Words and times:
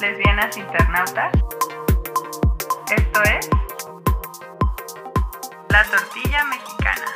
lesbianas 0.00 0.56
internautas. 0.56 1.32
Esto 2.96 3.22
es 3.22 3.50
La 5.68 5.84
Tortilla 5.84 6.44
Mexicana. 6.44 7.06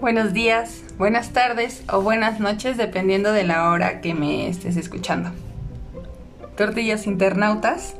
Buenos 0.00 0.32
días, 0.32 0.82
buenas 0.96 1.32
tardes 1.32 1.84
o 1.92 2.00
buenas 2.00 2.40
noches 2.40 2.78
dependiendo 2.78 3.32
de 3.32 3.44
la 3.44 3.68
hora 3.68 4.00
que 4.00 4.14
me 4.14 4.48
estés 4.48 4.76
escuchando. 4.76 5.30
Tortillas 6.56 7.06
internautas, 7.06 7.96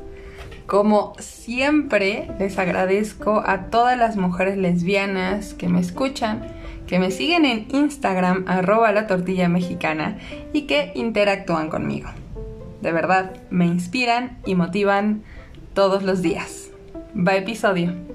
como 0.71 1.15
siempre 1.19 2.29
les 2.39 2.57
agradezco 2.57 3.43
a 3.45 3.63
todas 3.65 3.97
las 3.97 4.15
mujeres 4.15 4.55
lesbianas 4.57 5.53
que 5.53 5.67
me 5.67 5.81
escuchan, 5.81 6.47
que 6.87 6.97
me 6.97 7.11
siguen 7.11 7.43
en 7.43 7.67
Instagram 7.73 8.45
arroba 8.47 8.93
la 8.93 9.05
tortilla 9.05 9.49
mexicana 9.49 10.17
y 10.53 10.67
que 10.67 10.93
interactúan 10.95 11.69
conmigo. 11.69 12.07
De 12.81 12.93
verdad, 12.93 13.33
me 13.49 13.65
inspiran 13.65 14.37
y 14.45 14.55
motivan 14.55 15.23
todos 15.73 16.03
los 16.03 16.21
días. 16.21 16.69
Va 17.17 17.35
episodio. 17.35 18.10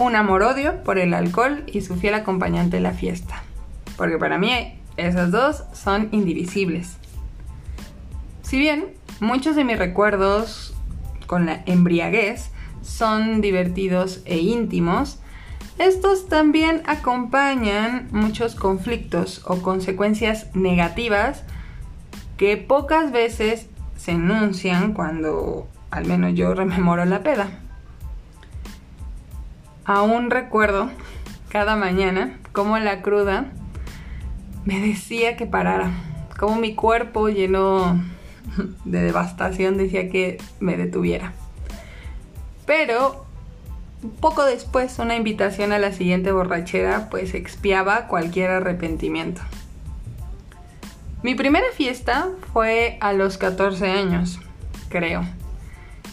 Un 0.00 0.16
amor-odio 0.16 0.82
por 0.82 0.98
el 0.98 1.12
alcohol 1.12 1.62
y 1.66 1.82
su 1.82 1.94
fiel 1.94 2.14
acompañante 2.14 2.78
en 2.78 2.84
la 2.84 2.92
fiesta. 2.92 3.42
Porque 3.98 4.16
para 4.16 4.38
mí 4.38 4.80
esos 4.96 5.30
dos 5.30 5.64
son 5.74 6.08
indivisibles. 6.10 6.96
Si 8.42 8.58
bien 8.58 8.86
muchos 9.20 9.56
de 9.56 9.64
mis 9.64 9.78
recuerdos 9.78 10.74
con 11.26 11.44
la 11.44 11.62
embriaguez 11.66 12.50
son 12.80 13.42
divertidos 13.42 14.22
e 14.24 14.38
íntimos, 14.38 15.20
estos 15.78 16.28
también 16.28 16.82
acompañan 16.86 18.08
muchos 18.10 18.54
conflictos 18.54 19.42
o 19.46 19.60
consecuencias 19.60 20.46
negativas 20.54 21.44
que 22.38 22.56
pocas 22.56 23.12
veces 23.12 23.68
se 23.96 24.12
enuncian 24.12 24.94
cuando 24.94 25.68
al 25.90 26.06
menos 26.06 26.34
yo 26.34 26.54
rememoro 26.54 27.04
la 27.04 27.22
peda. 27.22 27.59
Aún 29.90 30.30
recuerdo 30.30 30.88
cada 31.48 31.74
mañana 31.74 32.38
cómo 32.52 32.78
la 32.78 33.02
cruda 33.02 33.46
me 34.64 34.78
decía 34.78 35.36
que 35.36 35.46
parara, 35.46 35.90
cómo 36.38 36.54
mi 36.60 36.76
cuerpo 36.76 37.28
lleno 37.28 38.00
de 38.84 39.00
devastación 39.00 39.76
decía 39.76 40.08
que 40.08 40.38
me 40.60 40.76
detuviera. 40.76 41.32
Pero 42.66 43.26
poco 44.20 44.44
después 44.44 44.96
una 45.00 45.16
invitación 45.16 45.72
a 45.72 45.80
la 45.80 45.92
siguiente 45.92 46.30
borrachera 46.30 47.08
pues 47.10 47.34
expiaba 47.34 48.06
cualquier 48.06 48.50
arrepentimiento. 48.50 49.42
Mi 51.24 51.34
primera 51.34 51.66
fiesta 51.74 52.28
fue 52.52 52.96
a 53.00 53.12
los 53.12 53.38
14 53.38 53.90
años, 53.90 54.38
creo, 54.88 55.22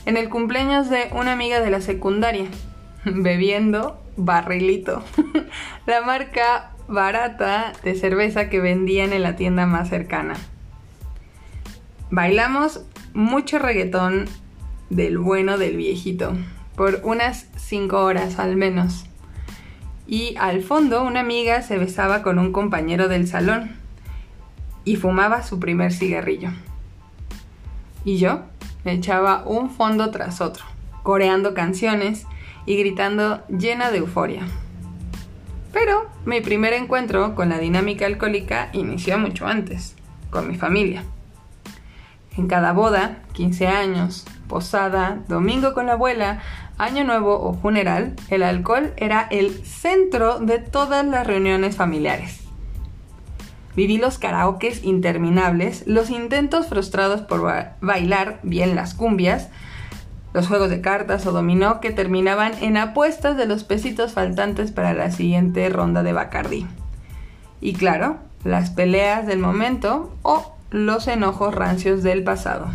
en 0.07 0.17
el 0.17 0.29
cumpleaños 0.29 0.89
de 0.89 1.11
una 1.11 1.33
amiga 1.33 1.59
de 1.59 1.69
la 1.69 1.81
secundaria 1.81 2.47
bebiendo 3.15 4.01
barrilito, 4.15 5.03
la 5.85 6.01
marca 6.01 6.71
barata 6.87 7.73
de 7.83 7.95
cerveza 7.95 8.49
que 8.49 8.59
vendían 8.59 9.13
en 9.13 9.23
la 9.23 9.35
tienda 9.35 9.65
más 9.65 9.89
cercana. 9.89 10.35
Bailamos 12.09 12.85
mucho 13.13 13.59
reggaetón 13.59 14.25
del 14.89 15.17
bueno 15.17 15.57
del 15.57 15.75
viejito, 15.75 16.33
por 16.75 17.01
unas 17.03 17.47
5 17.57 17.97
horas 17.97 18.39
al 18.39 18.55
menos. 18.55 19.05
Y 20.07 20.35
al 20.37 20.61
fondo 20.61 21.03
una 21.03 21.19
amiga 21.19 21.61
se 21.61 21.77
besaba 21.77 22.21
con 22.21 22.39
un 22.39 22.53
compañero 22.53 23.09
del 23.09 23.27
salón 23.27 23.75
y 24.85 24.95
fumaba 24.95 25.43
su 25.43 25.59
primer 25.59 25.91
cigarrillo. 25.91 26.51
Y 28.05 28.17
yo 28.17 28.43
me 28.85 28.93
echaba 28.93 29.43
un 29.45 29.69
fondo 29.69 30.11
tras 30.11 30.39
otro, 30.39 30.63
coreando 31.03 31.53
canciones 31.53 32.25
y 32.67 32.77
gritando 32.77 33.41
llena 33.47 33.89
de 33.89 33.97
euforia. 33.97 34.43
Pero 35.73 36.07
mi 36.25 36.41
primer 36.41 36.73
encuentro 36.73 37.33
con 37.33 37.49
la 37.49 37.57
dinámica 37.57 38.05
alcohólica 38.05 38.69
inició 38.73 39.17
mucho 39.17 39.47
antes, 39.47 39.95
con 40.29 40.47
mi 40.47 40.55
familia. 40.55 41.03
En 42.37 42.47
cada 42.47 42.73
boda, 42.73 43.23
15 43.33 43.67
años, 43.67 44.25
posada, 44.47 45.23
domingo 45.27 45.73
con 45.73 45.87
la 45.87 45.93
abuela, 45.93 46.43
año 46.77 47.03
nuevo 47.03 47.39
o 47.39 47.53
funeral, 47.55 48.15
el 48.29 48.43
alcohol 48.43 48.93
era 48.97 49.27
el 49.31 49.65
centro 49.65 50.39
de 50.39 50.59
todas 50.59 51.05
las 51.05 51.25
reuniones 51.25 51.75
familiares. 51.75 52.41
Viví 53.75 53.97
los 53.97 54.17
karaokes 54.17 54.83
interminables, 54.83 55.85
los 55.87 56.09
intentos 56.09 56.67
frustrados 56.67 57.21
por 57.21 57.41
bailar 57.81 58.39
bien 58.43 58.75
las 58.75 58.93
cumbias, 58.93 59.49
los 60.33 60.47
juegos 60.47 60.69
de 60.69 60.81
cartas 60.81 61.25
o 61.25 61.31
dominó 61.31 61.79
que 61.79 61.91
terminaban 61.91 62.53
en 62.61 62.77
apuestas 62.77 63.37
de 63.37 63.45
los 63.45 63.63
pesitos 63.63 64.13
faltantes 64.13 64.71
para 64.71 64.93
la 64.93 65.11
siguiente 65.11 65.67
ronda 65.69 66.03
de 66.03 66.13
Bacardí. 66.13 66.67
Y 67.61 67.73
claro, 67.73 68.17
las 68.43 68.69
peleas 68.69 69.25
del 69.25 69.39
momento 69.39 70.13
o 70.21 70.53
los 70.69 71.07
enojos 71.07 71.55
rancios 71.55 72.03
del 72.03 72.23
pasado. 72.23 72.67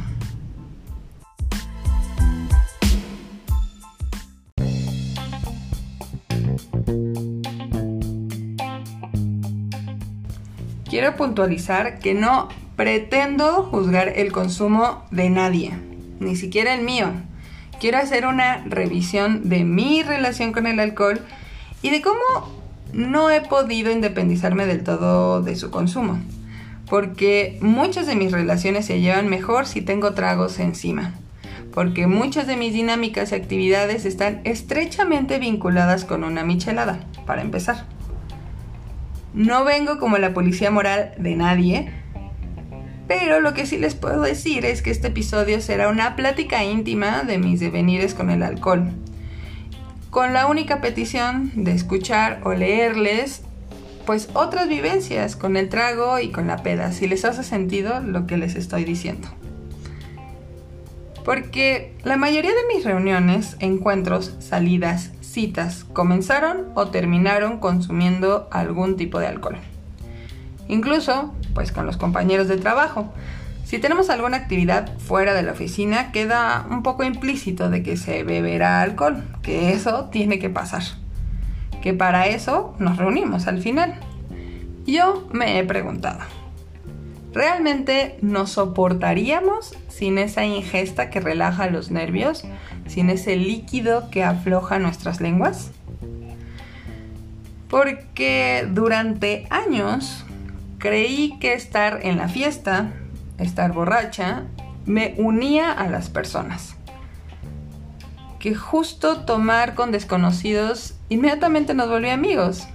Quiero 10.88 11.16
puntualizar 11.16 12.00
que 12.00 12.12
no 12.12 12.48
pretendo 12.76 13.62
juzgar 13.70 14.08
el 14.08 14.30
consumo 14.30 15.04
de 15.10 15.30
nadie, 15.30 15.72
ni 16.20 16.36
siquiera 16.36 16.74
el 16.74 16.82
mío 16.82 17.12
quiero 17.82 17.98
hacer 17.98 18.26
una 18.26 18.62
revisión 18.64 19.48
de 19.48 19.64
mi 19.64 20.04
relación 20.04 20.52
con 20.52 20.68
el 20.68 20.78
alcohol 20.78 21.20
y 21.82 21.90
de 21.90 22.00
cómo 22.00 22.20
no 22.92 23.28
he 23.28 23.40
podido 23.40 23.90
independizarme 23.90 24.66
del 24.66 24.84
todo 24.84 25.42
de 25.42 25.56
su 25.56 25.72
consumo. 25.72 26.20
Porque 26.88 27.58
muchas 27.60 28.06
de 28.06 28.14
mis 28.14 28.30
relaciones 28.30 28.86
se 28.86 29.00
llevan 29.00 29.28
mejor 29.28 29.66
si 29.66 29.80
tengo 29.80 30.14
tragos 30.14 30.60
encima. 30.60 31.14
Porque 31.74 32.06
muchas 32.06 32.46
de 32.46 32.56
mis 32.56 32.72
dinámicas 32.72 33.32
y 33.32 33.34
actividades 33.34 34.04
están 34.04 34.42
estrechamente 34.44 35.40
vinculadas 35.40 36.04
con 36.04 36.22
una 36.22 36.44
michelada, 36.44 37.00
para 37.26 37.42
empezar. 37.42 37.86
No 39.34 39.64
vengo 39.64 39.98
como 39.98 40.18
la 40.18 40.32
policía 40.32 40.70
moral 40.70 41.14
de 41.18 41.34
nadie, 41.34 41.90
pero 43.08 43.40
lo 43.40 43.54
que 43.54 43.66
sí 43.66 43.78
les 43.78 43.94
puedo 43.94 44.22
decir 44.22 44.64
es 44.64 44.82
que 44.82 44.90
este 44.90 45.08
episodio 45.08 45.60
será 45.60 45.88
una 45.88 46.16
plática 46.16 46.64
íntima 46.64 47.22
de 47.22 47.38
mis 47.38 47.60
devenires 47.60 48.14
con 48.14 48.30
el 48.30 48.42
alcohol. 48.42 48.90
Con 50.10 50.32
la 50.32 50.46
única 50.46 50.80
petición 50.80 51.52
de 51.54 51.72
escuchar 51.72 52.40
o 52.44 52.52
leerles 52.52 53.42
pues 54.06 54.28
otras 54.34 54.68
vivencias 54.68 55.36
con 55.36 55.56
el 55.56 55.68
trago 55.68 56.18
y 56.18 56.30
con 56.30 56.46
la 56.46 56.58
peda, 56.62 56.92
si 56.92 57.06
les 57.06 57.24
hace 57.24 57.44
sentido 57.44 58.00
lo 58.00 58.26
que 58.26 58.36
les 58.36 58.56
estoy 58.56 58.84
diciendo. 58.84 59.28
Porque 61.24 61.94
la 62.02 62.16
mayoría 62.16 62.50
de 62.50 62.74
mis 62.74 62.84
reuniones, 62.84 63.56
encuentros, 63.60 64.34
salidas, 64.40 65.12
citas 65.20 65.84
comenzaron 65.92 66.66
o 66.74 66.88
terminaron 66.88 67.58
consumiendo 67.58 68.48
algún 68.50 68.96
tipo 68.96 69.20
de 69.20 69.28
alcohol. 69.28 69.56
Incluso, 70.66 71.32
pues 71.54 71.72
con 71.72 71.86
los 71.86 71.96
compañeros 71.96 72.48
de 72.48 72.56
trabajo. 72.56 73.12
Si 73.64 73.78
tenemos 73.78 74.10
alguna 74.10 74.36
actividad 74.36 74.98
fuera 74.98 75.32
de 75.34 75.42
la 75.42 75.52
oficina, 75.52 76.12
queda 76.12 76.66
un 76.70 76.82
poco 76.82 77.04
implícito 77.04 77.70
de 77.70 77.82
que 77.82 77.96
se 77.96 78.22
beberá 78.22 78.82
alcohol, 78.82 79.24
que 79.40 79.72
eso 79.72 80.10
tiene 80.10 80.38
que 80.38 80.50
pasar. 80.50 80.82
Que 81.80 81.94
para 81.94 82.26
eso 82.26 82.74
nos 82.78 82.98
reunimos 82.98 83.46
al 83.46 83.62
final. 83.62 83.98
Yo 84.84 85.26
me 85.32 85.58
he 85.58 85.64
preguntado, 85.64 86.20
¿realmente 87.32 88.18
nos 88.20 88.50
soportaríamos 88.50 89.74
sin 89.88 90.18
esa 90.18 90.44
ingesta 90.44 91.08
que 91.08 91.20
relaja 91.20 91.68
los 91.68 91.90
nervios, 91.90 92.44
sin 92.86 93.08
ese 93.08 93.36
líquido 93.36 94.10
que 94.10 94.22
afloja 94.24 94.78
nuestras 94.80 95.20
lenguas? 95.20 95.70
Porque 97.70 98.68
durante 98.70 99.46
años 99.48 100.26
creí 100.82 101.38
que 101.38 101.54
estar 101.54 102.00
en 102.02 102.16
la 102.16 102.28
fiesta, 102.28 102.92
estar 103.38 103.72
borracha, 103.72 104.42
me 104.84 105.14
unía 105.16 105.70
a 105.70 105.88
las 105.88 106.10
personas. 106.10 106.74
Que 108.40 108.56
justo 108.56 109.20
tomar 109.20 109.76
con 109.76 109.92
desconocidos 109.92 110.96
inmediatamente 111.08 111.72
nos 111.72 111.88
volvía 111.88 112.14
amigos. 112.14 112.66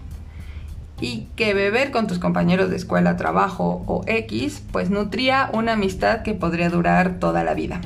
y 0.99 1.27
que 1.35 1.53
beber 1.53 1.91
con 1.91 2.07
tus 2.07 2.17
compañeros 2.17 2.71
de 2.71 2.75
escuela, 2.75 3.17
trabajo 3.17 3.83
o 3.85 4.01
X 4.07 4.63
pues 4.71 4.89
nutría 4.89 5.51
una 5.53 5.73
amistad 5.73 6.23
que 6.23 6.33
podría 6.33 6.71
durar 6.71 7.19
toda 7.19 7.43
la 7.43 7.53
vida. 7.53 7.81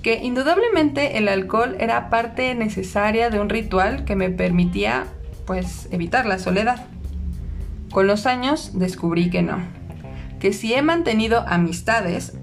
Que 0.00 0.20
indudablemente 0.22 1.18
el 1.18 1.26
alcohol 1.26 1.74
era 1.80 2.08
parte 2.08 2.54
necesaria 2.54 3.28
de 3.28 3.40
un 3.40 3.48
ritual 3.48 4.04
que 4.04 4.14
me 4.14 4.30
permitía 4.30 5.06
pues 5.46 5.88
evitar 5.90 6.26
la 6.26 6.38
soledad. 6.38 6.86
Con 7.92 8.06
los 8.06 8.26
años 8.26 8.78
descubrí 8.78 9.30
que 9.30 9.42
no, 9.42 9.58
que 10.38 10.52
si 10.52 10.74
he 10.74 10.82
mantenido 10.82 11.44
amistades 11.46 12.34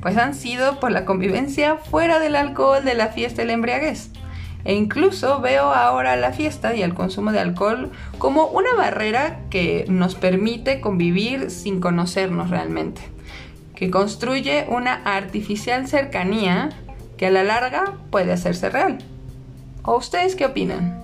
pues 0.00 0.16
han 0.16 0.34
sido 0.34 0.80
por 0.80 0.90
la 0.90 1.04
convivencia 1.04 1.76
fuera 1.76 2.18
del 2.18 2.36
alcohol 2.36 2.84
de 2.84 2.94
la 2.94 3.08
fiesta 3.08 3.42
y 3.42 3.46
la 3.46 3.52
embriaguez. 3.52 4.10
E 4.64 4.74
incluso 4.74 5.40
veo 5.40 5.72
ahora 5.72 6.16
la 6.16 6.32
fiesta 6.32 6.74
y 6.74 6.82
el 6.82 6.94
consumo 6.94 7.32
de 7.32 7.40
alcohol 7.40 7.90
como 8.18 8.46
una 8.46 8.74
barrera 8.74 9.40
que 9.48 9.86
nos 9.88 10.14
permite 10.14 10.80
convivir 10.80 11.50
sin 11.50 11.80
conocernos 11.80 12.50
realmente, 12.50 13.00
que 13.74 13.90
construye 13.90 14.66
una 14.68 14.94
artificial 15.04 15.88
cercanía 15.88 16.70
que 17.16 17.26
a 17.26 17.30
la 17.30 17.42
larga 17.42 17.94
puede 18.10 18.32
hacerse 18.32 18.68
real. 18.68 18.98
¿O 19.82 19.96
ustedes 19.96 20.36
qué 20.36 20.44
opinan? 20.44 20.99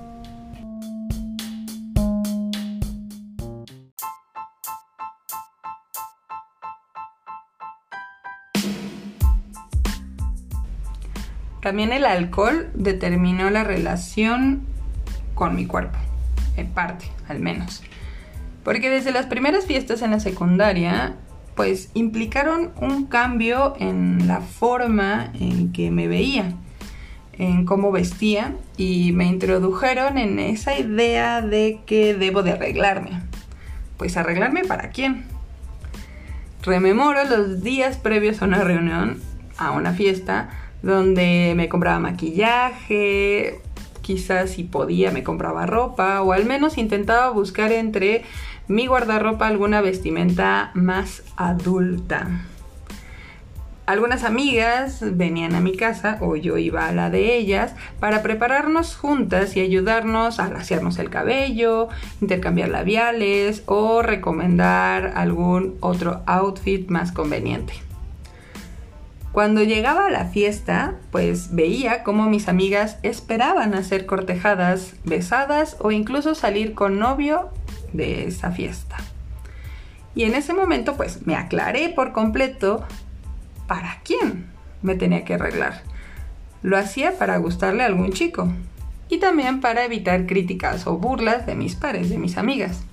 También 11.67 11.91
el 11.91 12.05
alcohol 12.05 12.71
determinó 12.75 13.51
la 13.51 13.65
relación 13.65 14.63
con 15.35 15.57
mi 15.57 15.67
cuerpo, 15.67 15.99
en 16.57 16.69
parte, 16.69 17.07
al 17.27 17.41
menos. 17.41 17.83
Porque 18.63 18.89
desde 18.89 19.11
las 19.11 19.27
primeras 19.27 19.67
fiestas 19.67 20.01
en 20.03 20.13
la 20.13 20.21
secundaria, 20.21 21.17
pues 21.57 21.91
implicaron 21.95 22.71
un 22.81 23.07
cambio 23.07 23.75
en 23.81 24.29
la 24.29 24.43
forma 24.43 25.33
en 25.41 25.73
que 25.73 25.91
me 25.91 26.07
veía, 26.07 26.53
en 27.33 27.65
cómo 27.65 27.91
vestía 27.91 28.55
y 28.77 29.11
me 29.11 29.25
introdujeron 29.25 30.19
en 30.19 30.39
esa 30.39 30.79
idea 30.79 31.43
de 31.43 31.81
que 31.85 32.15
debo 32.15 32.45
de 32.45 32.53
arreglarme. 32.53 33.23
Pues 33.97 34.17
arreglarme 34.17 34.63
para 34.63 34.91
quién? 34.91 35.25
Rememoro 36.63 37.25
los 37.25 37.65
días 37.65 37.97
previos 37.97 38.41
a 38.41 38.45
una 38.45 38.63
reunión, 38.63 39.21
a 39.59 39.73
una 39.73 39.95
fiesta, 39.95 40.49
donde 40.83 41.55
me 41.57 41.69
compraba 41.69 41.99
maquillaje, 41.99 43.61
quizás 44.03 44.51
si 44.51 44.63
podía 44.63 45.11
me 45.11 45.25
compraba 45.25 45.67
ropa 45.67 46.23
o 46.23 46.33
al 46.33 46.45
menos 46.45 46.79
intentaba 46.79 47.31
buscar 47.31 47.73
entre 47.73 48.23
mi 48.69 48.87
guardarropa 48.87 49.47
alguna 49.47 49.81
vestimenta 49.81 50.71
más 50.75 51.23
adulta. 51.37 52.29
Algunas 53.87 54.25
amigas 54.25 54.99
venían 55.01 55.55
a 55.55 55.61
mi 55.61 55.77
casa 55.77 56.19
o 56.21 56.35
yo 56.35 56.59
iba 56.59 56.89
a 56.89 56.93
la 56.93 57.09
de 57.09 57.37
ellas 57.37 57.77
para 58.01 58.21
prepararnos 58.21 58.97
juntas 58.97 59.57
y 59.57 59.61
ayudarnos 59.61 60.41
a 60.41 60.49
glaciarnos 60.49 60.99
el 60.99 61.09
cabello, 61.09 61.89
intercambiar 62.21 62.69
labiales 62.69 63.63
o 63.67 64.03
recomendar 64.03 65.13
algún 65.15 65.77
otro 65.81 66.23
outfit 66.27 66.89
más 66.89 67.13
conveniente. 67.13 67.86
Cuando 69.37 69.63
llegaba 69.63 70.07
a 70.07 70.11
la 70.11 70.25
fiesta, 70.25 70.95
pues 71.11 71.55
veía 71.55 72.05
cómo 72.05 72.25
mis 72.31 72.49
amigas 72.49 72.97
esperaban 73.03 73.75
a 73.75 73.83
ser 73.83 74.07
cortejadas, 74.07 74.95
besadas 75.05 75.77
o 75.81 75.91
incluso 75.91 76.35
salir 76.35 76.73
con 76.73 76.99
novio 76.99 77.51
de 77.93 78.29
esa 78.29 78.51
fiesta. 78.51 78.97
Y 80.15 80.25
en 80.25 80.35
ese 80.37 80.55
momento 80.55 80.97
pues 80.97 81.27
me 81.27 81.37
aclaré 81.37 81.91
por 81.91 82.13
completo 82.13 82.83
para 83.67 84.01
quién 84.05 84.47
me 84.81 84.95
tenía 84.95 85.27
que 85.27 85.35
arreglar. 85.35 85.83
Lo 86.63 86.79
hacía 86.79 87.19
para 87.19 87.37
gustarle 87.37 87.83
a 87.83 87.87
algún 87.89 88.15
chico 88.15 88.49
y 89.11 89.19
también 89.19 89.61
para 89.61 89.85
evitar 89.85 90.25
críticas 90.25 90.87
o 90.87 90.97
burlas 90.97 91.45
de 91.45 91.57
mis 91.57 91.75
pares, 91.75 92.09
de 92.09 92.17
mis 92.17 92.39
amigas. 92.39 92.85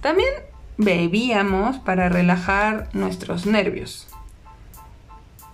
También 0.00 0.34
bebíamos 0.78 1.78
para 1.78 2.08
relajar 2.08 2.88
nuestros 2.92 3.46
nervios 3.46 4.08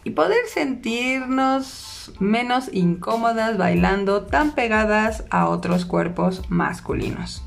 y 0.04 0.10
poder 0.10 0.46
sentirnos 0.46 2.12
menos 2.18 2.70
incómodas 2.72 3.58
bailando 3.58 4.22
tan 4.22 4.52
pegadas 4.52 5.24
a 5.30 5.48
otros 5.48 5.84
cuerpos 5.84 6.42
masculinos. 6.48 7.44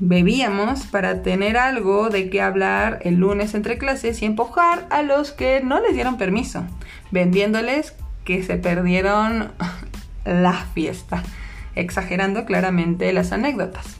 Bebíamos 0.00 0.86
para 0.86 1.22
tener 1.22 1.56
algo 1.56 2.08
de 2.08 2.30
qué 2.30 2.40
hablar 2.40 3.00
el 3.02 3.16
lunes 3.16 3.54
entre 3.54 3.78
clases 3.78 4.22
y 4.22 4.26
empujar 4.26 4.86
a 4.90 5.02
los 5.02 5.32
que 5.32 5.60
no 5.60 5.80
les 5.80 5.94
dieron 5.94 6.18
permiso, 6.18 6.64
vendiéndoles 7.10 7.94
que 8.24 8.44
se 8.44 8.56
perdieron 8.56 9.50
la 10.24 10.52
fiesta, 10.52 11.24
exagerando 11.74 12.44
claramente 12.44 13.12
las 13.12 13.32
anécdotas. 13.32 13.97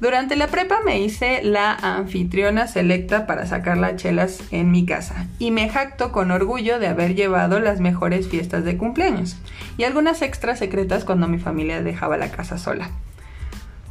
Durante 0.00 0.34
la 0.34 0.46
prepa 0.46 0.78
me 0.82 0.98
hice 0.98 1.42
la 1.42 1.74
anfitriona 1.74 2.66
selecta 2.66 3.26
para 3.26 3.44
sacar 3.46 3.76
las 3.76 3.96
chelas 3.96 4.42
en 4.50 4.70
mi 4.70 4.86
casa 4.86 5.26
y 5.38 5.50
me 5.50 5.68
jacto 5.68 6.10
con 6.10 6.30
orgullo 6.30 6.78
de 6.78 6.86
haber 6.88 7.14
llevado 7.14 7.60
las 7.60 7.80
mejores 7.80 8.26
fiestas 8.26 8.64
de 8.64 8.78
cumpleaños 8.78 9.36
y 9.76 9.84
algunas 9.84 10.22
extras 10.22 10.58
secretas 10.58 11.04
cuando 11.04 11.28
mi 11.28 11.38
familia 11.38 11.82
dejaba 11.82 12.16
la 12.16 12.30
casa 12.30 12.56
sola. 12.56 12.88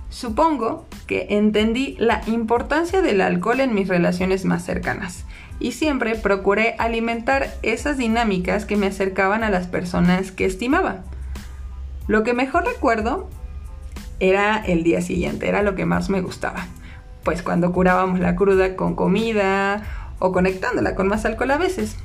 Supongo 0.09 0.87
que 1.05 1.27
entendí 1.29 1.95
la 1.99 2.23
importancia 2.25 3.03
del 3.03 3.21
alcohol 3.21 3.59
en 3.59 3.75
mis 3.75 3.87
relaciones 3.87 4.45
más 4.45 4.65
cercanas 4.65 5.25
y 5.59 5.73
siempre 5.73 6.15
procuré 6.15 6.73
alimentar 6.79 7.53
esas 7.61 7.97
dinámicas 7.97 8.65
que 8.65 8.77
me 8.77 8.87
acercaban 8.87 9.43
a 9.43 9.51
las 9.51 9.67
personas 9.67 10.31
que 10.31 10.45
estimaba. 10.45 11.03
Lo 12.07 12.23
que 12.23 12.33
mejor 12.33 12.65
recuerdo 12.65 13.29
era 14.19 14.57
el 14.57 14.83
día 14.83 15.01
siguiente, 15.01 15.47
era 15.47 15.63
lo 15.63 15.75
que 15.75 15.85
más 15.85 16.09
me 16.09 16.21
gustaba. 16.21 16.67
Pues 17.23 17.43
cuando 17.43 17.71
curábamos 17.71 18.19
la 18.19 18.35
cruda 18.35 18.75
con 18.75 18.95
comida 18.95 19.83
o 20.19 20.31
conectándola 20.31 20.95
con 20.95 21.07
más 21.07 21.25
alcohol 21.25 21.51
a 21.51 21.57
veces. 21.57 21.97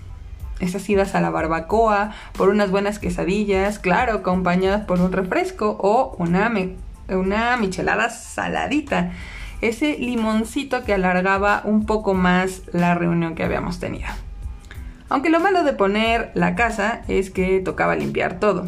Esas 0.60 0.88
idas 0.88 1.14
a 1.14 1.20
la 1.20 1.30
barbacoa 1.30 2.12
por 2.32 2.48
unas 2.48 2.70
buenas 2.70 2.98
quesadillas, 2.98 3.78
claro, 3.78 4.14
acompañadas 4.14 4.84
por 4.84 5.00
un 5.00 5.12
refresco 5.12 5.76
o 5.80 6.14
una, 6.18 6.52
una 7.08 7.56
michelada 7.56 8.08
saladita. 8.10 9.12
Ese 9.60 9.98
limoncito 9.98 10.84
que 10.84 10.94
alargaba 10.94 11.62
un 11.64 11.86
poco 11.86 12.14
más 12.14 12.62
la 12.72 12.94
reunión 12.94 13.34
que 13.34 13.44
habíamos 13.44 13.80
tenido. 13.80 14.08
Aunque 15.08 15.30
lo 15.30 15.40
malo 15.40 15.64
de 15.64 15.72
poner 15.72 16.30
la 16.34 16.54
casa 16.54 17.02
es 17.08 17.30
que 17.30 17.60
tocaba 17.60 17.96
limpiar 17.96 18.38
todo. 18.40 18.66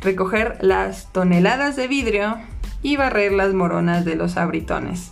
Recoger 0.00 0.58
las 0.60 1.12
toneladas 1.12 1.76
de 1.76 1.88
vidrio 1.88 2.36
y 2.82 2.96
barrer 2.96 3.32
las 3.32 3.52
moronas 3.52 4.04
de 4.04 4.16
los 4.16 4.36
abritones. 4.36 5.10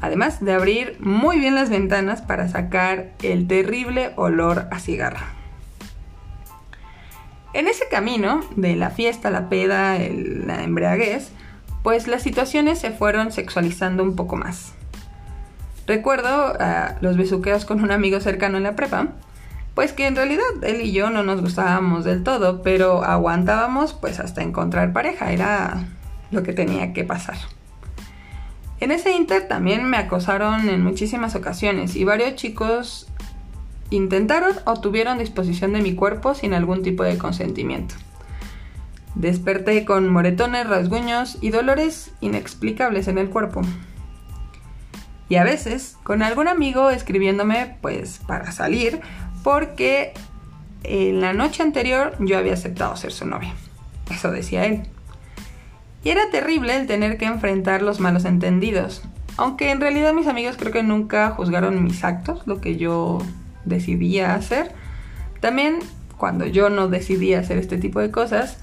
Además 0.00 0.42
de 0.42 0.54
abrir 0.54 0.96
muy 1.00 1.38
bien 1.38 1.54
las 1.54 1.70
ventanas 1.70 2.22
para 2.22 2.48
sacar 2.48 3.10
el 3.22 3.46
terrible 3.46 4.12
olor 4.16 4.66
a 4.70 4.78
cigarro. 4.78 5.20
En 7.52 7.66
ese 7.66 7.84
camino 7.90 8.40
de 8.56 8.76
la 8.76 8.90
fiesta, 8.90 9.30
la 9.30 9.48
peda, 9.48 9.98
la 9.98 10.62
embriaguez, 10.62 11.30
pues 11.82 12.06
las 12.06 12.22
situaciones 12.22 12.78
se 12.78 12.90
fueron 12.90 13.32
sexualizando 13.32 14.02
un 14.02 14.16
poco 14.16 14.36
más. 14.36 14.72
Recuerdo 15.86 16.56
los 17.00 17.16
besuqueos 17.16 17.64
con 17.64 17.82
un 17.82 17.90
amigo 17.90 18.20
cercano 18.20 18.56
en 18.56 18.62
la 18.62 18.76
prepa, 18.76 19.08
pues 19.74 19.92
que 19.92 20.06
en 20.06 20.14
realidad 20.14 20.44
él 20.62 20.80
y 20.82 20.92
yo 20.92 21.10
no 21.10 21.22
nos 21.22 21.40
gustábamos 21.40 22.04
del 22.04 22.22
todo, 22.22 22.62
pero 22.62 23.02
aguantábamos 23.02 23.94
pues 23.94 24.20
hasta 24.20 24.42
encontrar 24.42 24.92
pareja, 24.92 25.32
era 25.32 25.84
lo 26.30 26.42
que 26.42 26.52
tenía 26.52 26.92
que 26.92 27.04
pasar. 27.04 27.36
En 28.80 28.90
ese 28.90 29.12
inter 29.12 29.46
también 29.46 29.84
me 29.84 29.98
acosaron 29.98 30.68
en 30.68 30.82
muchísimas 30.82 31.34
ocasiones 31.34 31.96
y 31.96 32.04
varios 32.04 32.34
chicos 32.34 33.06
intentaron 33.90 34.54
o 34.64 34.80
tuvieron 34.80 35.18
disposición 35.18 35.72
de 35.74 35.82
mi 35.82 35.94
cuerpo 35.94 36.34
sin 36.34 36.54
algún 36.54 36.82
tipo 36.82 37.02
de 37.02 37.18
consentimiento. 37.18 37.94
Desperté 39.14 39.84
con 39.84 40.08
moretones, 40.08 40.66
rasguños 40.66 41.36
y 41.40 41.50
dolores 41.50 42.12
inexplicables 42.20 43.08
en 43.08 43.18
el 43.18 43.28
cuerpo. 43.28 43.60
Y 45.28 45.36
a 45.36 45.44
veces 45.44 45.96
con 46.02 46.22
algún 46.22 46.48
amigo 46.48 46.90
escribiéndome 46.90 47.76
pues 47.82 48.20
para 48.26 48.50
salir 48.50 49.00
porque 49.42 50.14
en 50.84 51.20
la 51.20 51.32
noche 51.34 51.62
anterior 51.62 52.16
yo 52.18 52.38
había 52.38 52.54
aceptado 52.54 52.96
ser 52.96 53.12
su 53.12 53.26
novia. 53.26 53.52
Eso 54.10 54.30
decía 54.30 54.64
él. 54.64 54.82
Y 56.02 56.10
era 56.10 56.30
terrible 56.30 56.76
el 56.76 56.86
tener 56.86 57.18
que 57.18 57.26
enfrentar 57.26 57.82
los 57.82 58.00
malos 58.00 58.24
entendidos. 58.24 59.02
Aunque 59.36 59.70
en 59.70 59.80
realidad 59.80 60.12
mis 60.12 60.26
amigos 60.26 60.56
creo 60.58 60.72
que 60.72 60.82
nunca 60.82 61.30
juzgaron 61.30 61.82
mis 61.84 62.04
actos, 62.04 62.46
lo 62.46 62.60
que 62.60 62.76
yo 62.76 63.18
decidía 63.64 64.34
hacer. 64.34 64.72
También 65.40 65.78
cuando 66.16 66.46
yo 66.46 66.68
no 66.68 66.88
decidía 66.88 67.40
hacer 67.40 67.58
este 67.58 67.78
tipo 67.78 68.00
de 68.00 68.10
cosas, 68.10 68.58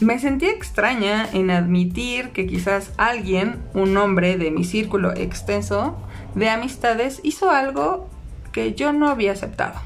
Me 0.00 0.18
sentí 0.18 0.46
extraña 0.46 1.28
en 1.32 1.52
admitir 1.52 2.30
que 2.30 2.48
quizás 2.48 2.90
alguien, 2.96 3.58
un 3.72 3.96
hombre 3.96 4.36
de 4.36 4.50
mi 4.50 4.64
círculo 4.64 5.12
extenso 5.12 5.96
de 6.34 6.50
amistades, 6.50 7.20
hizo 7.22 7.52
algo 7.52 8.08
que 8.50 8.74
yo 8.74 8.92
no 8.92 9.08
había 9.08 9.30
aceptado. 9.30 9.78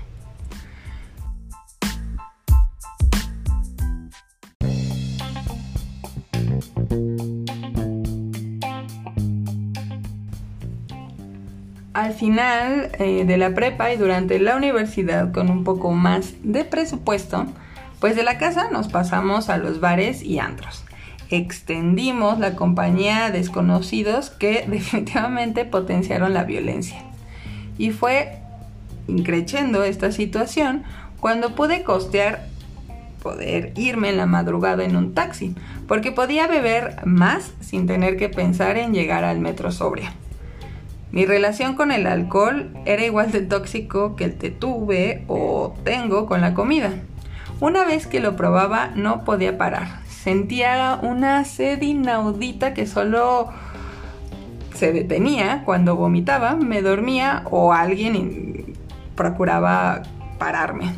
Final 12.17 12.91
eh, 12.99 13.25
de 13.25 13.37
la 13.37 13.55
prepa 13.55 13.93
y 13.93 13.97
durante 13.97 14.39
la 14.39 14.57
universidad 14.57 15.33
con 15.33 15.51
un 15.51 15.65
poco 15.65 15.93
más 15.93 16.35
de 16.43 16.65
presupuesto, 16.65 17.47
pues 18.01 18.17
de 18.17 18.23
la 18.23 18.39
casa 18.39 18.71
nos 18.71 18.89
pasamos 18.89 19.49
a 19.49 19.59
los 19.59 19.81
bares 19.81 20.23
y 20.23 20.39
antros. 20.39 20.85
Extendimos 21.31 22.39
la 22.39 22.55
compañía 22.57 23.27
a 23.27 23.31
desconocidos 23.31 24.31
que 24.31 24.65
definitivamente 24.69 25.65
potenciaron 25.65 26.35
la 26.35 26.45
violencia. 26.45 27.03
Y 27.79 27.91
fue 27.91 28.39
increciendo 29.09 29.85
esta 29.85 30.11
situación 30.13 30.83
cuando 31.21 31.55
pude 31.55 31.85
costear 31.85 32.47
poder 33.23 33.73
irme 33.75 34.11
en 34.11 34.19
la 34.19 34.27
madrugada 34.27 34.85
en 34.85 34.95
un 34.95 35.13
taxi, 35.13 35.57
porque 35.89 36.13
podía 36.13 36.47
beber 36.47 37.05
más 37.05 37.53
sin 37.61 37.89
tener 37.89 38.17
que 38.17 38.29
pensar 38.29 38.77
en 38.77 38.95
llegar 38.95 39.25
al 39.25 39.41
metro 39.41 39.73
sobria. 39.73 40.13
Mi 41.17 41.25
relación 41.25 41.77
con 41.77 41.93
el 41.93 42.07
alcohol 42.07 42.69
era 42.85 43.03
igual 43.03 43.33
de 43.33 43.41
tóxico 43.41 44.17
que 44.17 44.25
el 44.25 44.35
que 44.35 44.51
tuve 44.51 45.25
o 45.29 45.75
tengo 45.83 46.27
con 46.27 46.43
la 46.43 46.53
comida. 46.53 46.91
Una 47.59 47.87
vez 47.87 48.07
que 48.07 48.21
lo 48.21 48.37
probaba 48.37 48.89
no 48.95 49.25
podía 49.25 49.57
parar. 49.57 50.01
Sentía 50.07 50.99
una 51.01 51.43
sed 51.47 51.81
inaudita 51.81 52.75
que 52.75 52.87
solo 52.87 53.49
se 54.75 54.93
detenía 54.93 55.63
cuando 55.65 55.97
vomitaba, 55.97 56.55
me 56.55 56.83
dormía 56.83 57.45
o 57.51 57.73
alguien 57.73 58.75
procuraba 59.15 60.03
pararme. 60.39 60.93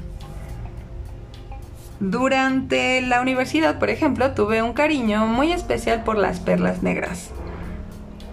Durante 2.01 3.03
la 3.03 3.21
universidad, 3.21 3.79
por 3.79 3.89
ejemplo, 3.89 4.33
tuve 4.33 4.63
un 4.63 4.73
cariño 4.73 5.29
muy 5.29 5.53
especial 5.53 6.03
por 6.03 6.19
las 6.19 6.41
perlas 6.41 6.83
negras 6.83 7.31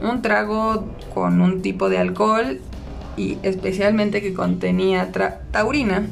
un 0.01 0.21
trago 0.21 0.85
con 1.13 1.41
un 1.41 1.61
tipo 1.61 1.89
de 1.89 1.97
alcohol 1.97 2.59
y 3.17 3.37
especialmente 3.43 4.21
que 4.21 4.33
contenía 4.33 5.11
taurina 5.51 6.07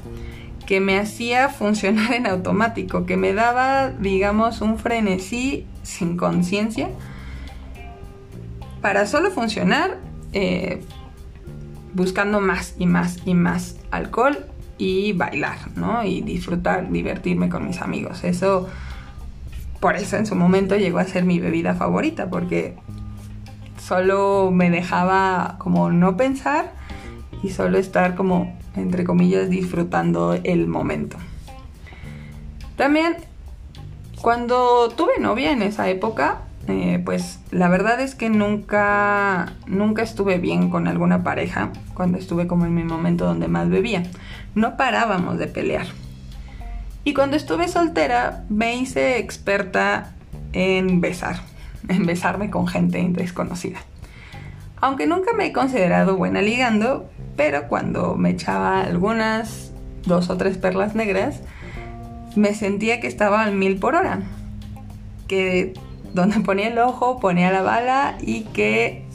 que 0.66 0.80
me 0.80 0.98
hacía 0.98 1.50
funcionar 1.50 2.14
en 2.14 2.26
automático, 2.26 3.06
que 3.06 3.18
me 3.18 3.34
daba, 3.34 3.90
digamos, 3.90 4.62
un 4.62 4.78
frenesí 4.78 5.68
sin 5.84 6.16
conciencia 6.18 6.90
para 8.82 9.06
solo 9.06 9.32
funcionar 9.32 9.98
eh, 10.34 10.82
buscando 11.94 12.42
más 12.42 12.76
y 12.80 12.86
más 12.86 13.20
y 13.26 13.34
más 13.34 13.78
alcohol 13.92 14.46
y 14.78 15.14
bailar, 15.14 15.58
¿no? 15.76 16.04
Y 16.04 16.22
disfrutar, 16.22 16.92
divertirme 16.92 17.50
con 17.50 17.68
mis 17.68 17.82
amigos. 17.82 18.24
Eso, 18.24 18.68
por 19.80 19.96
eso 19.96 20.18
en 20.18 20.26
su 20.26 20.36
momento 20.36 20.76
llegó 20.76 21.00
a 21.00 21.06
ser 21.06 21.24
mi 21.24 21.40
bebida 21.40 21.76
favorita, 21.76 22.30
porque 22.30 22.76
solo 23.86 24.50
me 24.52 24.70
dejaba 24.70 25.56
como 25.58 25.92
no 25.92 26.16
pensar 26.16 26.72
y 27.42 27.50
solo 27.50 27.78
estar 27.78 28.16
como, 28.16 28.58
entre 28.76 29.04
comillas, 29.04 29.50
disfrutando 29.50 30.40
el 30.44 30.68
momento. 30.68 31.18
También, 32.78 33.18
cuando 34.22 34.90
tuve 34.90 35.20
novia 35.20 35.52
en 35.52 35.62
esa 35.62 35.90
época, 35.90 36.44
eh, 36.68 37.02
pues 37.04 37.40
la 37.52 37.68
verdad 37.68 38.00
es 38.00 38.16
que 38.16 38.30
nunca, 38.30 39.54
nunca 39.68 40.02
estuve 40.02 40.38
bien 40.38 40.70
con 40.70 40.88
alguna 40.88 41.22
pareja 41.24 41.72
cuando 41.94 42.18
estuve 42.18 42.48
como 42.48 42.66
en 42.66 42.74
mi 42.74 42.84
momento 42.84 43.26
donde 43.26 43.50
más 43.50 43.70
bebía. 43.70 44.04
No 44.56 44.78
parábamos 44.78 45.38
de 45.38 45.48
pelear. 45.48 45.88
Y 47.04 47.14
cuando 47.14 47.36
estuve 47.36 47.68
soltera 47.68 48.46
me 48.48 48.78
hice 48.78 49.18
experta 49.20 50.14
en 50.54 51.02
besar 51.02 51.53
en 51.90 52.06
besarme 52.06 52.50
con 52.50 52.68
gente 52.68 53.06
desconocida. 53.10 53.80
Aunque 54.82 55.08
nunca 55.08 55.34
me 55.34 55.46
he 55.46 55.54
considerado 55.54 56.18
buena 56.18 56.42
ligando, 56.42 57.10
pero 57.38 57.68
cuando 57.68 58.16
me 58.16 58.32
echaba 58.32 58.82
algunas 58.82 59.72
dos 60.06 60.30
o 60.30 60.38
tres 60.38 60.58
perlas 60.58 60.94
negras, 60.94 61.40
me 62.36 62.54
sentía 62.54 63.00
que 63.00 63.08
estaba 63.08 63.44
al 63.44 63.54
mil 63.54 63.78
por 63.78 63.96
hora. 63.96 64.20
Que 65.28 65.74
donde 66.14 66.40
ponía 66.46 66.68
el 66.68 66.78
ojo 66.80 67.20
ponía 67.20 67.52
la 67.52 67.62
bala 67.62 68.18
y 68.22 68.42
que 68.42 69.06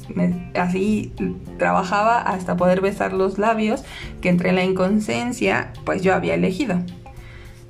así 0.54 1.12
trabajaba 1.58 2.18
hasta 2.18 2.56
poder 2.56 2.80
besar 2.80 3.12
los 3.12 3.38
labios 3.38 3.84
que 4.22 4.30
entre 4.30 4.52
la 4.52 4.64
inconsciencia 4.64 5.72
pues 5.84 6.02
yo 6.02 6.14
había 6.14 6.34
elegido. 6.34 6.80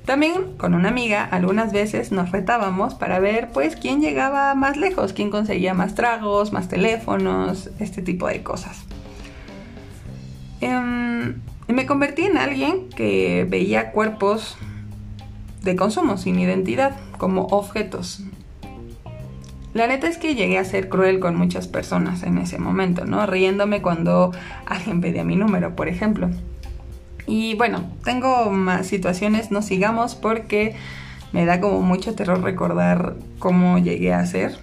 También 0.09 0.57
con 0.57 0.73
una 0.73 0.89
amiga 0.89 1.23
algunas 1.23 1.71
veces 1.71 2.11
nos 2.11 2.31
retábamos 2.31 2.95
para 2.95 3.19
ver 3.19 3.49
pues 3.53 3.75
quién 3.75 4.01
llegaba 4.01 4.55
más 4.55 4.75
lejos, 4.75 5.13
quién 5.13 5.29
conseguía 5.29 5.75
más 5.75 5.93
tragos, 5.93 6.51
más 6.51 6.67
teléfonos, 6.67 7.69
este 7.79 8.01
tipo 8.01 8.27
de 8.27 8.41
cosas. 8.41 8.85
Em, 10.61 11.35
me 11.67 11.85
convertí 11.85 12.23
en 12.23 12.37
alguien 12.39 12.89
que 12.89 13.45
veía 13.47 13.91
cuerpos 13.91 14.57
de 15.61 15.75
consumo 15.75 16.17
sin 16.17 16.39
identidad 16.39 16.97
como 17.19 17.43
objetos. 17.43 18.23
La 19.75 19.85
neta 19.85 20.07
es 20.07 20.17
que 20.17 20.33
llegué 20.33 20.57
a 20.57 20.65
ser 20.65 20.89
cruel 20.89 21.19
con 21.19 21.35
muchas 21.35 21.67
personas 21.67 22.23
en 22.23 22.39
ese 22.39 22.57
momento, 22.57 23.05
¿no? 23.05 23.27
Riéndome 23.27 23.83
cuando 23.83 24.31
alguien 24.65 25.01
pedía 25.01 25.23
mi 25.23 25.35
número, 25.35 25.75
por 25.75 25.87
ejemplo. 25.87 26.31
Y 27.29 27.53
bueno, 27.53 27.83
tengo 28.03 28.49
más 28.49 28.87
situaciones, 28.87 29.51
no 29.51 29.61
sigamos 29.61 30.15
porque 30.15 30.75
me 31.31 31.45
da 31.45 31.61
como 31.61 31.79
mucho 31.81 32.15
terror 32.15 32.41
recordar 32.41 33.17
cómo 33.37 33.77
llegué 33.77 34.13
a 34.15 34.25
ser. 34.25 34.57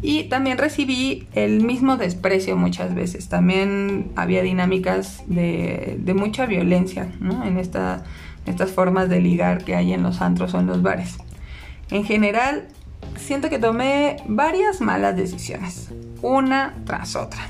Y 0.00 0.24
también 0.28 0.58
recibí 0.58 1.26
el 1.32 1.64
mismo 1.64 1.96
desprecio 1.96 2.56
muchas 2.56 2.94
veces. 2.94 3.28
También 3.28 4.12
había 4.14 4.42
dinámicas 4.42 5.24
de, 5.26 6.00
mucha 6.14 6.46
violencia 6.46 7.08
en 7.20 7.58
estas 7.58 8.70
formas 8.70 9.08
de 9.08 9.20
ligar 9.20 9.64
que 9.64 9.74
hay 9.74 9.92
en 9.92 10.04
los 10.04 10.20
antros 10.20 10.54
o 10.54 10.60
en 10.60 10.68
los 10.68 10.82
bares. 10.82 11.18
En 11.90 12.04
general, 12.04 12.68
siento 13.16 13.50
que 13.50 13.58
tomé 13.58 14.18
varias 14.28 14.80
malas 14.80 15.16
decisiones, 15.16 15.90
una 16.22 16.76
tras 16.84 17.16
otra. 17.16 17.40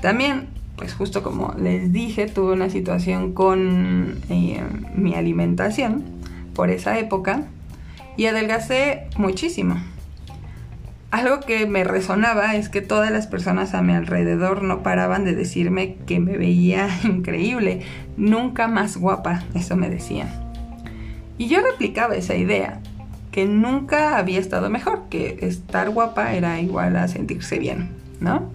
También 0.00 0.48
pues 0.82 0.94
justo 0.94 1.22
como 1.22 1.54
les 1.56 1.92
dije, 1.92 2.26
tuve 2.26 2.54
una 2.54 2.68
situación 2.68 3.34
con 3.34 4.20
eh, 4.28 4.60
mi 4.96 5.14
alimentación 5.14 6.02
por 6.56 6.70
esa 6.70 6.98
época 6.98 7.44
y 8.16 8.26
adelgacé 8.26 9.04
muchísimo. 9.16 9.76
Algo 11.12 11.38
que 11.38 11.66
me 11.66 11.84
resonaba 11.84 12.56
es 12.56 12.68
que 12.68 12.80
todas 12.80 13.12
las 13.12 13.28
personas 13.28 13.74
a 13.74 13.82
mi 13.82 13.92
alrededor 13.92 14.64
no 14.64 14.82
paraban 14.82 15.24
de 15.24 15.36
decirme 15.36 15.98
que 16.04 16.18
me 16.18 16.36
veía 16.36 16.88
increíble, 17.04 17.82
nunca 18.16 18.66
más 18.66 18.96
guapa, 18.96 19.44
eso 19.54 19.76
me 19.76 19.88
decían. 19.88 20.30
Y 21.38 21.46
yo 21.46 21.60
replicaba 21.60 22.16
esa 22.16 22.34
idea, 22.34 22.80
que 23.30 23.44
nunca 23.44 24.18
había 24.18 24.40
estado 24.40 24.68
mejor, 24.68 25.04
que 25.10 25.38
estar 25.42 25.90
guapa 25.90 26.34
era 26.34 26.60
igual 26.60 26.96
a 26.96 27.06
sentirse 27.06 27.60
bien, 27.60 27.90
¿no? 28.18 28.50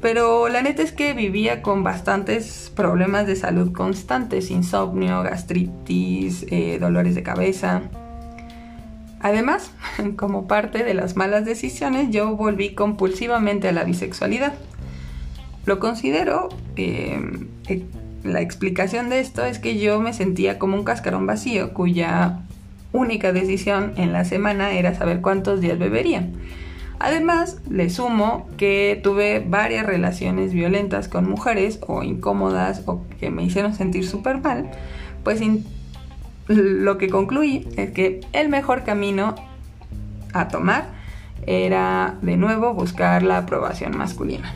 Pero 0.00 0.48
la 0.48 0.62
neta 0.62 0.82
es 0.82 0.92
que 0.92 1.12
vivía 1.12 1.60
con 1.60 1.82
bastantes 1.82 2.72
problemas 2.74 3.26
de 3.26 3.34
salud 3.34 3.72
constantes, 3.72 4.50
insomnio, 4.50 5.22
gastritis, 5.22 6.46
eh, 6.50 6.78
dolores 6.80 7.16
de 7.16 7.24
cabeza. 7.24 7.82
Además, 9.20 9.72
como 10.16 10.46
parte 10.46 10.84
de 10.84 10.94
las 10.94 11.16
malas 11.16 11.44
decisiones, 11.44 12.10
yo 12.10 12.36
volví 12.36 12.74
compulsivamente 12.74 13.68
a 13.68 13.72
la 13.72 13.82
bisexualidad. 13.82 14.54
Lo 15.66 15.80
considero, 15.80 16.48
em, 16.76 17.48
la 18.22 18.40
explicación 18.40 19.10
de 19.10 19.18
esto 19.18 19.44
es 19.44 19.58
que 19.58 19.78
yo 19.78 20.00
me 20.00 20.12
sentía 20.12 20.58
como 20.58 20.76
un 20.76 20.84
cascarón 20.84 21.26
vacío 21.26 21.74
cuya 21.74 22.40
única 22.92 23.32
decisión 23.32 23.92
en 23.96 24.12
la 24.12 24.24
semana 24.24 24.70
era 24.72 24.94
saber 24.94 25.20
cuántos 25.20 25.60
días 25.60 25.78
bebería 25.78 26.28
Además, 27.00 27.58
le 27.70 27.90
sumo 27.90 28.48
que 28.56 29.00
tuve 29.02 29.44
varias 29.46 29.86
relaciones 29.86 30.52
violentas 30.52 31.08
con 31.08 31.28
mujeres 31.28 31.78
o 31.86 32.02
incómodas 32.02 32.82
o 32.86 33.04
que 33.20 33.30
me 33.30 33.44
hicieron 33.44 33.74
sentir 33.74 34.06
súper 34.06 34.40
mal, 34.40 34.70
pues 35.22 35.40
lo 36.48 36.98
que 36.98 37.08
concluí 37.08 37.68
es 37.76 37.90
que 37.92 38.20
el 38.32 38.48
mejor 38.48 38.82
camino 38.82 39.34
a 40.32 40.48
tomar 40.48 40.86
era 41.46 42.16
de 42.20 42.36
nuevo 42.36 42.74
buscar 42.74 43.22
la 43.22 43.38
aprobación 43.38 43.96
masculina. 43.96 44.52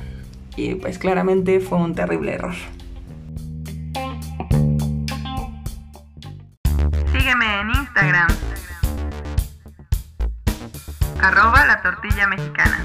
Y 0.56 0.74
pues 0.74 0.98
claramente 0.98 1.60
fue 1.60 1.78
un 1.78 1.94
terrible 1.94 2.34
error. 2.34 2.54
Sígueme 7.12 7.60
en 7.60 7.70
Instagram 7.70 8.51
Arroba 11.22 11.64
la 11.66 11.80
tortilla 11.82 12.26
mexicana. 12.26 12.84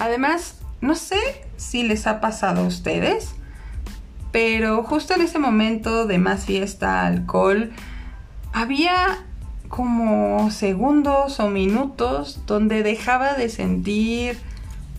Además, 0.00 0.60
no 0.80 0.96
sé 0.96 1.46
si 1.56 1.84
les 1.84 2.08
ha 2.08 2.20
pasado 2.20 2.62
a 2.62 2.66
ustedes, 2.66 3.36
pero 4.32 4.82
justo 4.82 5.14
en 5.14 5.22
ese 5.22 5.38
momento 5.38 6.08
de 6.08 6.18
más 6.18 6.44
fiesta, 6.44 7.06
alcohol, 7.06 7.70
había 8.52 9.24
como 9.68 10.50
segundos 10.50 11.38
o 11.38 11.50
minutos 11.50 12.40
donde 12.46 12.82
dejaba 12.82 13.34
de 13.34 13.48
sentir 13.48 14.40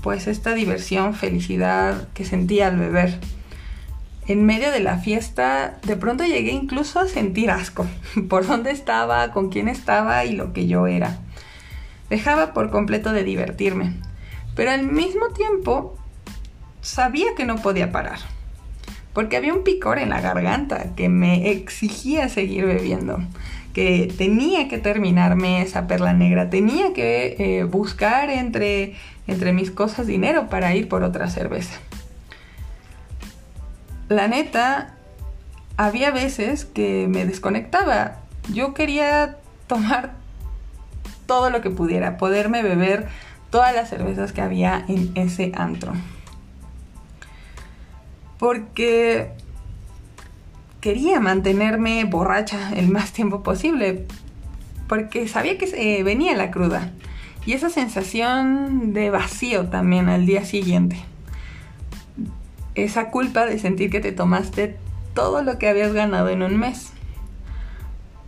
pues 0.01 0.27
esta 0.27 0.53
diversión, 0.53 1.13
felicidad 1.13 2.07
que 2.13 2.23
sentía 2.23 2.67
al 2.67 2.77
beber. 2.77 3.19
En 4.27 4.45
medio 4.45 4.71
de 4.71 4.79
la 4.79 4.97
fiesta, 4.97 5.77
de 5.83 5.95
pronto 5.95 6.23
llegué 6.23 6.51
incluso 6.51 6.99
a 6.99 7.07
sentir 7.07 7.51
asco 7.51 7.85
por 8.29 8.47
dónde 8.47 8.71
estaba, 8.71 9.31
con 9.31 9.49
quién 9.49 9.67
estaba 9.67 10.25
y 10.25 10.33
lo 10.33 10.53
que 10.53 10.67
yo 10.67 10.87
era. 10.87 11.19
Dejaba 12.09 12.53
por 12.53 12.71
completo 12.71 13.13
de 13.13 13.23
divertirme, 13.23 13.93
pero 14.55 14.71
al 14.71 14.83
mismo 14.83 15.27
tiempo 15.29 15.97
sabía 16.81 17.35
que 17.35 17.45
no 17.45 17.57
podía 17.57 17.91
parar 17.91 18.19
porque 19.15 19.37
había 19.37 19.53
un 19.53 19.63
picor 19.63 19.97
en 19.97 20.09
la 20.09 20.19
garganta 20.19 20.93
que 20.97 21.07
me 21.07 21.49
exigía 21.49 22.27
seguir 22.27 22.65
bebiendo, 22.65 23.19
que 23.73 24.13
tenía 24.17 24.67
que 24.67 24.77
terminarme 24.77 25.61
esa 25.61 25.87
perla 25.87 26.11
negra, 26.11 26.49
tenía 26.49 26.91
que 26.91 27.37
eh, 27.39 27.63
buscar 27.63 28.29
entre, 28.29 28.93
entre 29.25 29.53
mis 29.53 29.71
cosas 29.71 30.05
dinero 30.05 30.49
para 30.49 30.75
ir 30.75 30.89
por 30.89 31.01
otra 31.03 31.29
cerveza. 31.29 31.79
La 34.09 34.27
neta, 34.27 34.95
había 35.77 36.11
veces 36.11 36.65
que 36.65 37.07
me 37.09 37.25
desconectaba. 37.25 38.17
Yo 38.53 38.73
quería 38.73 39.37
tomar 39.67 40.13
todo 41.25 41.49
lo 41.49 41.61
que 41.61 41.69
pudiera, 41.69 42.17
poderme 42.17 42.61
beber 42.61 43.07
todas 43.49 43.73
las 43.73 43.89
cervezas 43.89 44.31
que 44.31 44.41
había 44.41 44.85
en 44.87 45.11
ese 45.15 45.51
antro 45.55 45.93
porque 48.37 49.31
quería 50.81 51.19
mantenerme 51.19 52.03
borracha 52.05 52.71
el 52.75 52.89
más 52.89 53.11
tiempo 53.11 53.43
posible, 53.43 54.05
porque 54.87 55.27
sabía 55.27 55.57
que 55.57 55.67
se 55.67 56.03
venía 56.03 56.35
la 56.35 56.51
cruda 56.51 56.91
y 57.45 57.53
esa 57.53 57.69
sensación 57.69 58.93
de 58.93 59.09
vacío 59.09 59.67
también 59.67 60.09
al 60.09 60.25
día 60.25 60.45
siguiente. 60.45 60.97
Esa 62.75 63.09
culpa 63.09 63.45
de 63.45 63.57
sentir 63.59 63.89
que 63.89 63.99
te 63.99 64.11
tomaste 64.11 64.77
todo 65.13 65.41
lo 65.41 65.57
que 65.57 65.69
habías 65.69 65.93
ganado 65.93 66.29
en 66.29 66.43
un 66.43 66.57
mes. 66.57 66.91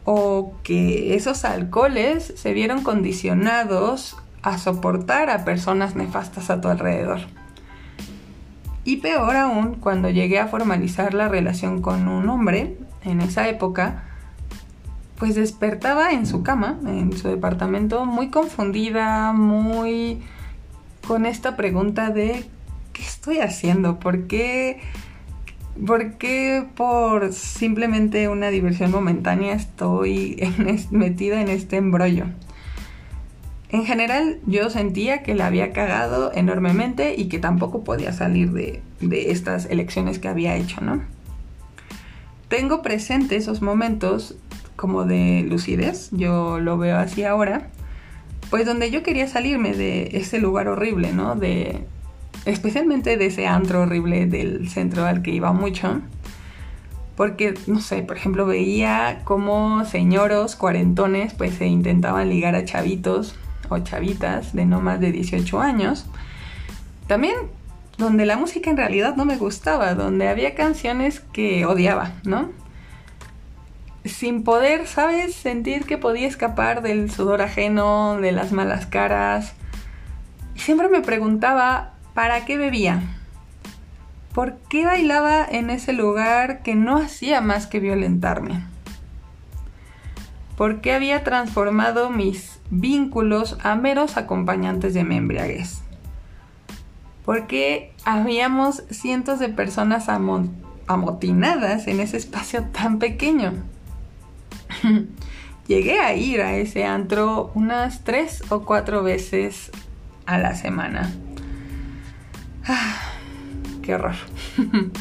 O 0.05 0.55
que 0.63 1.15
esos 1.15 1.45
alcoholes 1.45 2.33
se 2.35 2.53
vieron 2.53 2.81
condicionados 2.81 4.17
a 4.41 4.57
soportar 4.57 5.29
a 5.29 5.43
personas 5.43 5.95
nefastas 5.95 6.49
a 6.49 6.61
tu 6.61 6.69
alrededor. 6.69 7.19
Y 8.85 8.97
peor 8.97 9.35
aún, 9.35 9.75
cuando 9.75 10.09
llegué 10.09 10.39
a 10.39 10.47
formalizar 10.47 11.13
la 11.13 11.27
relación 11.27 11.81
con 11.81 12.07
un 12.07 12.29
hombre, 12.29 12.77
en 13.03 13.19
esa 13.19 13.49
época, 13.49 14.05
pues 15.17 15.35
despertaba 15.35 16.11
en 16.11 16.25
su 16.25 16.43
cama, 16.43 16.79
en 16.85 17.15
su 17.17 17.27
departamento, 17.27 18.05
muy 18.05 18.29
confundida, 18.29 19.33
muy 19.33 20.21
con 21.05 21.25
esta 21.25 21.57
pregunta 21.57 22.11
de 22.11 22.45
¿qué 22.97 23.03
estoy 23.03 23.39
haciendo? 23.39 23.99
¿Por 23.99 24.27
qué? 24.27 24.79
¿Por 25.85 26.17
qué 26.17 26.65
por 26.75 27.31
simplemente 27.31 28.27
una 28.29 28.49
diversión 28.49 28.89
momentánea 28.89 29.53
estoy 29.53 30.41
metida 30.91 31.39
en 31.39 31.49
este 31.49 31.77
embrollo? 31.77 32.25
En 33.69 33.85
general 33.85 34.39
yo 34.47 34.69
sentía 34.69 35.21
que 35.21 35.35
la 35.35 35.45
había 35.45 35.73
cagado 35.73 36.31
enormemente 36.33 37.13
y 37.15 37.27
que 37.27 37.37
tampoco 37.37 37.83
podía 37.83 38.11
salir 38.13 38.51
de, 38.51 38.81
estas 39.29 39.65
elecciones 39.65 40.19
que 40.19 40.29
había 40.29 40.55
hecho, 40.55 40.81
¿no? 40.81 41.01
Tengo 42.47 42.81
presente 42.81 43.35
esos 43.35 43.61
momentos 43.61 44.35
como 44.77 45.05
de 45.05 45.45
lucidez, 45.47 46.09
yo 46.11 46.59
lo 46.59 46.77
veo 46.77 46.97
así 46.97 47.23
ahora, 47.23 47.67
pues 48.49 48.65
donde 48.65 48.89
yo 48.89 49.03
quería 49.03 49.27
salirme 49.27 49.73
de 49.73 50.11
ese 50.13 50.39
lugar 50.39 50.69
horrible, 50.69 51.11
¿no? 51.11 51.35
De, 51.35 51.83
especialmente 52.47 53.17
de 53.17 53.27
ese 53.27 53.45
antro 53.45 53.81
horrible 53.81 54.25
del 54.25 54.69
centro 54.69 55.05
al 55.05 55.21
que 55.21 55.31
iba 55.31 55.51
mucho. 55.51 56.01
Porque, 57.15 57.55
no 57.67 57.81
sé, 57.81 58.03
por 58.03 58.15
ejemplo, 58.15 58.45
veía 58.45 59.21
como 59.23 59.83
señoros 59.85 60.55
cuarentones 60.55 61.33
pues 61.33 61.55
se 61.55 61.67
intentaban 61.67 62.29
ligar 62.29 62.55
a 62.55 62.63
chavitos 62.63 63.35
o 63.69 63.79
chavitas 63.79 64.53
de 64.53 64.65
no 64.65 64.81
más 64.81 64.99
de 64.99 65.11
18 65.11 65.59
años. 65.59 66.05
También 67.07 67.35
donde 67.97 68.25
la 68.25 68.37
música 68.37 68.69
en 68.69 68.77
realidad 68.77 69.15
no 69.15 69.25
me 69.25 69.37
gustaba, 69.37 69.95
donde 69.95 70.27
había 70.27 70.53
canciones 70.53 71.19
que 71.19 71.65
odiaba, 71.65 72.11
¿no? 72.23 72.51
Sin 74.05 74.43
poder, 74.43 74.87
¿sabes? 74.87 75.35
Sentir 75.35 75.85
que 75.85 75.97
podía 75.97 76.27
escapar 76.27 76.81
del 76.81 77.09
sudor 77.11 77.41
ajeno, 77.41 78.21
de 78.21 78.31
las 78.31 78.51
malas 78.51 78.85
caras. 78.85 79.53
Y 80.55 80.59
siempre 80.59 80.87
me 80.89 81.01
preguntaba, 81.01 81.96
¿para 82.17 82.45
qué 82.45 82.57
bebía? 82.57 83.03
¿Por 84.33 84.55
qué 84.69 84.87
bailaba 84.87 85.45
en 85.45 85.69
ese 85.69 85.93
lugar 85.93 86.63
que 86.63 86.73
no 86.73 86.97
hacía 86.97 87.41
más 87.41 87.67
que 87.67 87.79
violentarme? 87.79 88.63
¿Por 90.57 90.81
qué 90.81 90.93
había 90.93 91.23
transformado 91.23 92.09
mis 92.09 92.59
vínculos 92.71 93.59
a 93.61 93.75
meros 93.75 94.17
acompañantes 94.17 94.95
de 94.95 95.03
mi 95.03 95.15
embriaguez? 95.15 95.81
¿Por 97.23 97.45
qué 97.45 97.93
habíamos 98.03 98.81
cientos 98.89 99.37
de 99.37 99.49
personas 99.49 100.09
amotinadas 100.09 101.85
en 101.85 101.99
ese 101.99 102.17
espacio 102.17 102.63
tan 102.63 102.97
pequeño? 102.97 103.53
Llegué 105.67 105.99
a 105.99 106.15
ir 106.15 106.41
a 106.41 106.55
ese 106.55 106.83
antro 106.83 107.51
unas 107.53 108.03
tres 108.03 108.43
o 108.49 108.61
cuatro 108.61 109.03
veces 109.03 109.69
a 110.25 110.39
la 110.39 110.55
semana. 110.55 111.13
Ah, 112.67 112.99
¡Qué 113.81 113.95
horror! 113.95 114.15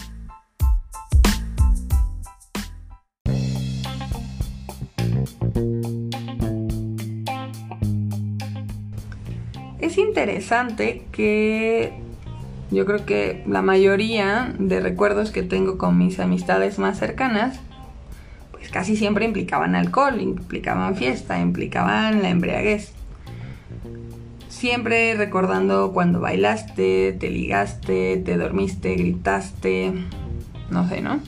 Es 9.78 9.98
interesante 9.98 11.04
que 11.12 11.92
yo 12.70 12.86
creo 12.86 13.06
que 13.06 13.44
la 13.46 13.62
mayoría 13.62 14.52
de 14.58 14.80
recuerdos 14.80 15.30
que 15.30 15.44
tengo 15.44 15.78
con 15.78 15.96
mis 15.96 16.18
amistades 16.18 16.80
más 16.80 16.98
cercanas, 16.98 17.60
pues 18.50 18.68
casi 18.68 18.96
siempre 18.96 19.26
implicaban 19.26 19.76
alcohol, 19.76 20.20
implicaban 20.20 20.96
fiesta, 20.96 21.38
implicaban 21.38 22.22
la 22.22 22.30
embriaguez. 22.30 22.95
Siempre 24.56 25.14
recordando 25.16 25.92
cuando 25.92 26.18
bailaste, 26.18 27.12
te 27.12 27.28
ligaste, 27.28 28.16
te 28.16 28.38
dormiste, 28.38 28.94
gritaste, 28.94 29.92
no 30.70 30.88
sé, 30.88 31.02
¿no? 31.02 31.20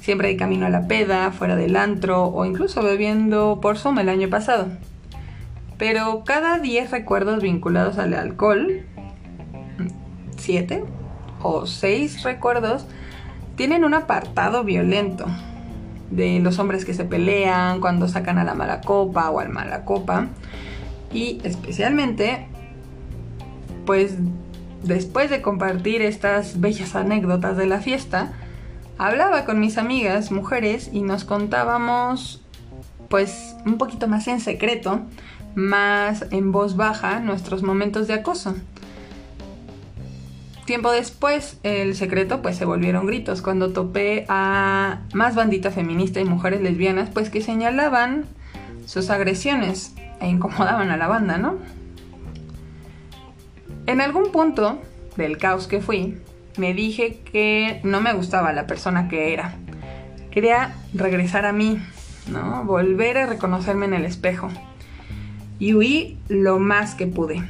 Siempre 0.00 0.28
hay 0.28 0.36
camino 0.36 0.66
a 0.66 0.68
la 0.68 0.86
peda, 0.86 1.32
fuera 1.32 1.56
del 1.56 1.74
antro 1.74 2.26
o 2.26 2.44
incluso 2.44 2.80
bebiendo 2.84 3.58
por 3.60 3.76
Zoom 3.76 3.98
el 3.98 4.08
año 4.08 4.30
pasado. 4.30 4.68
Pero 5.78 6.22
cada 6.24 6.60
10 6.60 6.92
recuerdos 6.92 7.42
vinculados 7.42 7.98
al 7.98 8.14
alcohol, 8.14 8.84
7 10.36 10.84
o 11.42 11.66
6 11.66 12.22
recuerdos, 12.22 12.86
tienen 13.56 13.82
un 13.82 13.94
apartado 13.94 14.62
violento 14.62 15.26
de 16.12 16.38
los 16.38 16.60
hombres 16.60 16.84
que 16.84 16.94
se 16.94 17.04
pelean 17.04 17.80
cuando 17.80 18.06
sacan 18.06 18.38
a 18.38 18.44
la 18.44 18.54
mala 18.54 18.80
copa 18.80 19.28
o 19.28 19.40
al 19.40 19.48
mala 19.48 19.84
copa. 19.84 20.28
Y 21.12 21.40
especialmente, 21.42 22.46
pues 23.86 24.14
después 24.82 25.30
de 25.30 25.42
compartir 25.42 26.02
estas 26.02 26.60
bellas 26.60 26.94
anécdotas 26.94 27.56
de 27.56 27.66
la 27.66 27.80
fiesta, 27.80 28.32
hablaba 28.98 29.44
con 29.44 29.60
mis 29.60 29.78
amigas 29.78 30.30
mujeres 30.30 30.90
y 30.92 31.02
nos 31.02 31.24
contábamos 31.24 32.42
pues 33.08 33.56
un 33.66 33.78
poquito 33.78 34.08
más 34.08 34.28
en 34.28 34.40
secreto, 34.40 35.00
más 35.54 36.26
en 36.30 36.52
voz 36.52 36.76
baja 36.76 37.20
nuestros 37.20 37.62
momentos 37.62 38.06
de 38.06 38.14
acoso. 38.14 38.54
Tiempo 40.64 40.92
después, 40.92 41.58
el 41.64 41.96
secreto 41.96 42.42
pues 42.42 42.56
se 42.56 42.64
volvieron 42.64 43.04
gritos 43.06 43.42
cuando 43.42 43.72
topé 43.72 44.24
a 44.28 45.00
más 45.12 45.34
bandita 45.34 45.72
feminista 45.72 46.20
y 46.20 46.24
mujeres 46.24 46.60
lesbianas 46.60 47.10
pues 47.10 47.28
que 47.28 47.40
señalaban 47.40 48.26
sus 48.86 49.10
agresiones 49.10 49.94
e 50.20 50.28
incomodaban 50.28 50.90
a 50.90 50.96
la 50.96 51.08
banda, 51.08 51.38
¿no? 51.38 51.56
En 53.90 54.00
algún 54.00 54.30
punto 54.30 54.78
del 55.16 55.36
caos 55.36 55.66
que 55.66 55.80
fui, 55.80 56.16
me 56.56 56.74
dije 56.74 57.18
que 57.24 57.80
no 57.82 58.00
me 58.00 58.12
gustaba 58.12 58.52
la 58.52 58.68
persona 58.68 59.08
que 59.08 59.32
era, 59.32 59.56
Quería 60.30 60.76
regresar 60.94 61.44
a 61.44 61.52
mí, 61.52 61.80
¿no? 62.30 62.62
Volver 62.64 63.18
a 63.18 63.26
reconocerme 63.26 63.86
en 63.86 63.94
el 63.94 64.04
espejo. 64.04 64.48
Y 65.58 65.74
huí 65.74 66.18
lo 66.28 66.60
más 66.60 66.94
que 66.94 67.08
pude. 67.08 67.42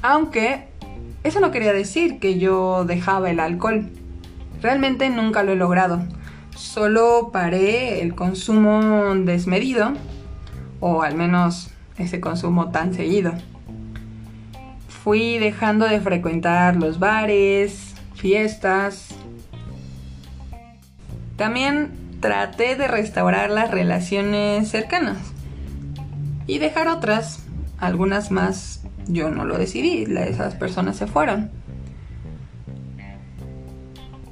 Aunque 0.00 0.64
eso 1.24 1.40
no 1.40 1.50
quería 1.50 1.74
decir 1.74 2.18
que 2.20 2.38
yo 2.38 2.86
dejaba 2.86 3.30
el 3.30 3.38
alcohol. 3.38 3.90
Realmente 4.62 5.10
nunca 5.10 5.42
lo 5.42 5.52
he 5.52 5.56
logrado. 5.56 6.02
Solo 6.56 7.28
paré 7.34 8.00
el 8.00 8.14
consumo 8.14 9.14
desmedido, 9.14 9.92
o 10.80 11.02
al 11.02 11.16
menos 11.16 11.70
ese 11.98 12.18
consumo 12.18 12.70
tan 12.70 12.94
seguido. 12.94 13.34
Fui 15.02 15.38
dejando 15.38 15.86
de 15.86 16.00
frecuentar 16.00 16.76
los 16.76 16.98
bares, 16.98 17.94
fiestas. 18.14 19.08
También 21.36 21.90
traté 22.20 22.76
de 22.76 22.86
restaurar 22.86 23.50
las 23.50 23.70
relaciones 23.70 24.68
cercanas 24.68 25.18
y 26.46 26.58
dejar 26.58 26.88
otras, 26.88 27.44
algunas 27.78 28.30
más 28.30 28.82
yo 29.06 29.30
no 29.30 29.44
lo 29.44 29.56
decidí, 29.56 30.04
esas 30.18 30.54
personas 30.54 30.96
se 30.96 31.06
fueron. 31.06 31.50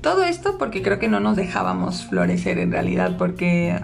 Todo 0.03 0.25
esto 0.25 0.59
porque 0.59 0.83
creo 0.83 0.99
que 0.99 1.09
no 1.09 1.19
nos 1.19 1.37
dejábamos 1.37 2.07
florecer 2.07 2.59
en 2.59 2.73
realidad, 2.73 3.17
porque 3.17 3.81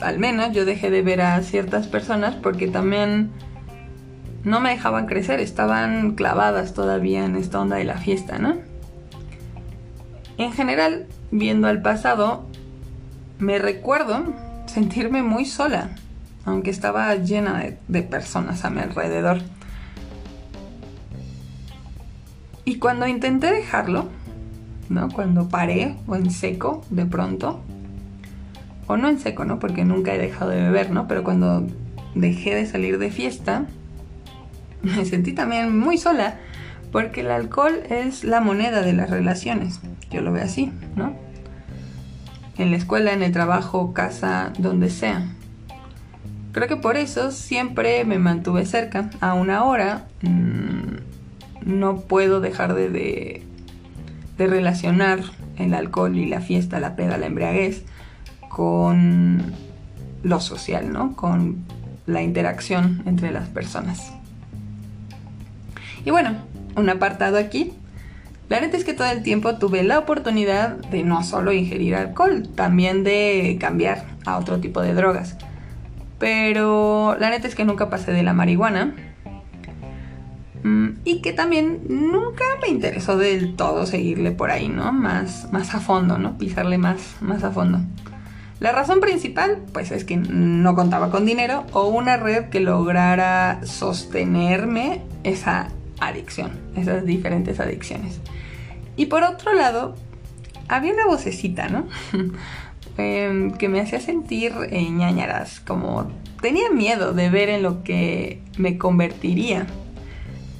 al 0.00 0.18
menos 0.18 0.52
yo 0.52 0.64
dejé 0.64 0.90
de 0.90 1.02
ver 1.02 1.20
a 1.20 1.40
ciertas 1.42 1.86
personas 1.86 2.34
porque 2.34 2.68
también 2.68 3.30
no 4.44 4.60
me 4.60 4.70
dejaban 4.70 5.06
crecer, 5.06 5.40
estaban 5.40 6.14
clavadas 6.14 6.72
todavía 6.72 7.24
en 7.24 7.36
esta 7.36 7.60
onda 7.60 7.76
de 7.76 7.84
la 7.84 7.98
fiesta, 7.98 8.38
¿no? 8.38 8.56
En 10.38 10.52
general, 10.52 11.06
viendo 11.30 11.68
al 11.68 11.82
pasado, 11.82 12.46
me 13.38 13.58
recuerdo 13.58 14.32
sentirme 14.66 15.22
muy 15.22 15.44
sola, 15.44 15.90
aunque 16.44 16.70
estaba 16.70 17.14
llena 17.16 17.64
de, 17.88 18.02
personas 18.02 18.64
a 18.64 18.70
mi 18.70 18.80
alrededor. 18.80 19.38
Y 22.64 22.76
cuando 22.76 23.06
intenté 23.06 23.52
dejarlo, 23.52 24.08
¿no? 24.88 25.10
Cuando 25.10 25.48
paré 25.48 25.96
o 26.06 26.16
en 26.16 26.30
seco 26.30 26.82
de 26.88 27.04
pronto, 27.04 27.60
o 28.86 28.96
no 28.96 29.08
en 29.08 29.18
seco, 29.18 29.44
¿no? 29.44 29.58
Porque 29.58 29.84
nunca 29.84 30.14
he 30.14 30.18
dejado 30.18 30.50
de 30.50 30.62
beber, 30.62 30.90
¿no? 30.90 31.06
Pero 31.06 31.22
cuando 31.22 31.66
dejé 32.14 32.54
de 32.54 32.66
salir 32.66 32.98
de 32.98 33.10
fiesta, 33.10 33.66
me 34.96 35.04
sentí 35.04 35.32
también 35.32 35.78
muy 35.78 35.98
sola, 35.98 36.36
porque 36.92 37.20
el 37.20 37.30
alcohol 37.30 37.80
es 37.88 38.24
la 38.24 38.40
moneda 38.40 38.82
de 38.82 38.92
las 38.92 39.10
relaciones. 39.10 39.80
Yo 40.10 40.20
lo 40.20 40.32
veo 40.32 40.44
así, 40.44 40.72
¿no? 40.96 41.14
En 42.58 42.70
la 42.70 42.76
escuela, 42.76 43.12
en 43.12 43.22
el 43.22 43.32
trabajo, 43.32 43.92
casa, 43.92 44.52
donde 44.58 44.90
sea. 44.90 45.26
Creo 46.52 46.66
que 46.66 46.76
por 46.76 46.96
eso 46.96 47.30
siempre 47.30 48.04
me 48.04 48.18
mantuve 48.18 48.66
cerca. 48.66 49.08
Aún 49.20 49.50
ahora 49.50 50.08
mmm, 50.22 50.96
no 51.64 52.00
puedo 52.00 52.40
dejar 52.40 52.74
de, 52.74 52.90
de, 52.90 53.42
de, 54.36 54.46
relacionar 54.46 55.20
el 55.58 55.74
alcohol 55.74 56.16
y 56.16 56.26
la 56.26 56.40
fiesta, 56.40 56.80
la 56.80 56.96
peda, 56.96 57.18
la 57.18 57.26
embriaguez 57.26 57.84
con 58.48 59.52
lo 60.24 60.40
social, 60.40 60.92
¿no? 60.92 61.14
Con 61.14 61.64
la 62.06 62.22
interacción 62.22 63.02
entre 63.06 63.30
las 63.30 63.48
personas. 63.48 64.12
Y 66.04 66.10
bueno, 66.10 66.36
un 66.76 66.88
apartado 66.88 67.38
aquí. 67.38 67.72
La 68.48 68.60
neta 68.60 68.76
es 68.76 68.84
que 68.84 68.94
todo 68.94 69.08
el 69.08 69.22
tiempo 69.22 69.56
tuve 69.58 69.84
la 69.84 69.98
oportunidad 69.98 70.70
de 70.70 71.04
no 71.04 71.22
solo 71.22 71.52
ingerir 71.52 71.94
alcohol, 71.94 72.48
también 72.54 73.04
de 73.04 73.56
cambiar 73.60 74.04
a 74.26 74.38
otro 74.38 74.58
tipo 74.58 74.82
de 74.82 74.92
drogas. 74.92 75.36
Pero 76.18 77.16
la 77.18 77.30
neta 77.30 77.46
es 77.46 77.54
que 77.54 77.64
nunca 77.64 77.88
pasé 77.90 78.12
de 78.12 78.22
la 78.22 78.32
marihuana. 78.32 78.94
Mm, 80.64 80.88
y 81.04 81.22
que 81.22 81.32
también 81.32 81.82
nunca 81.88 82.44
me 82.60 82.68
interesó 82.68 83.16
del 83.16 83.54
todo 83.54 83.86
seguirle 83.86 84.32
por 84.32 84.50
ahí, 84.50 84.68
¿no? 84.68 84.92
Más, 84.92 85.50
más 85.52 85.74
a 85.74 85.80
fondo, 85.80 86.18
¿no? 86.18 86.36
Pisarle 86.36 86.76
más, 86.76 87.16
más 87.20 87.44
a 87.44 87.50
fondo. 87.52 87.78
La 88.58 88.72
razón 88.72 89.00
principal, 89.00 89.58
pues 89.72 89.90
es 89.90 90.04
que 90.04 90.18
no 90.18 90.74
contaba 90.74 91.10
con 91.10 91.24
dinero 91.24 91.64
o 91.72 91.86
una 91.88 92.18
red 92.18 92.50
que 92.50 92.60
lograra 92.60 93.60
sostenerme 93.64 95.02
esa 95.24 95.68
adicción, 96.00 96.52
esas 96.76 97.04
diferentes 97.04 97.60
adicciones. 97.60 98.20
Y 98.96 99.06
por 99.06 99.22
otro 99.22 99.54
lado, 99.54 99.94
había 100.68 100.92
una 100.92 101.06
vocecita, 101.06 101.68
¿no? 101.68 101.86
Em, 102.98 103.52
que 103.52 103.68
me 103.68 103.80
hacía 103.80 104.00
sentir 104.00 104.52
eh, 104.68 104.90
ñañaras, 104.90 105.60
como 105.60 106.10
tenía 106.42 106.70
miedo 106.70 107.14
de 107.14 107.30
ver 107.30 107.48
en 107.48 107.62
lo 107.62 107.82
que 107.82 108.42
me 108.58 108.76
convertiría 108.76 109.66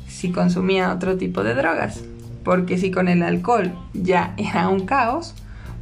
si 0.07 0.33
consumía 0.33 0.93
otro 0.93 1.17
tipo 1.17 1.43
de 1.43 1.55
drogas. 1.55 2.03
Porque 2.45 2.79
si 2.79 2.91
con 2.91 3.09
el 3.09 3.23
alcohol 3.23 3.73
ya 3.93 4.33
era 4.39 4.69
un 4.69 4.87
caos, 4.87 5.35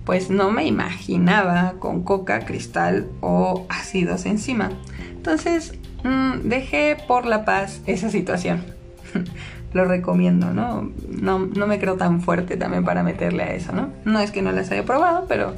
pues 0.05 0.31
no 0.31 0.51
me 0.51 0.65
imaginaba 0.65 1.75
con 1.79 2.03
coca, 2.03 2.41
cristal 2.41 3.07
o 3.21 3.67
ácidos 3.69 4.27
encima. 4.27 4.71
Entonces 5.11 5.75
mmm, 6.03 6.49
dejé 6.49 6.97
por 7.07 7.27
la 7.27 7.45
paz 7.45 7.83
esa 7.87 8.11
situación. 8.11 8.78
Lo 9.73 9.85
recomiendo, 9.85 10.53
¿no? 10.53 10.91
¿no? 11.09 11.39
No 11.39 11.67
me 11.67 11.79
creo 11.79 11.97
tan 11.97 12.21
fuerte 12.21 12.57
también 12.57 12.85
para 12.85 13.03
meterle 13.03 13.43
a 13.43 13.55
eso, 13.55 13.73
¿no? 13.73 13.91
No 14.05 14.21
es 14.21 14.31
que 14.31 14.43
no 14.43 14.53
las 14.53 14.71
haya 14.71 14.85
probado, 14.85 15.27
pero 15.29 15.55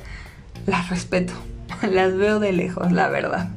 las 0.67 0.91
respeto, 0.91 1.33
las 1.91 2.17
veo 2.17 2.41
de 2.41 2.53
lejos, 2.53 2.91
la 2.93 3.09
verdad. 3.09 3.51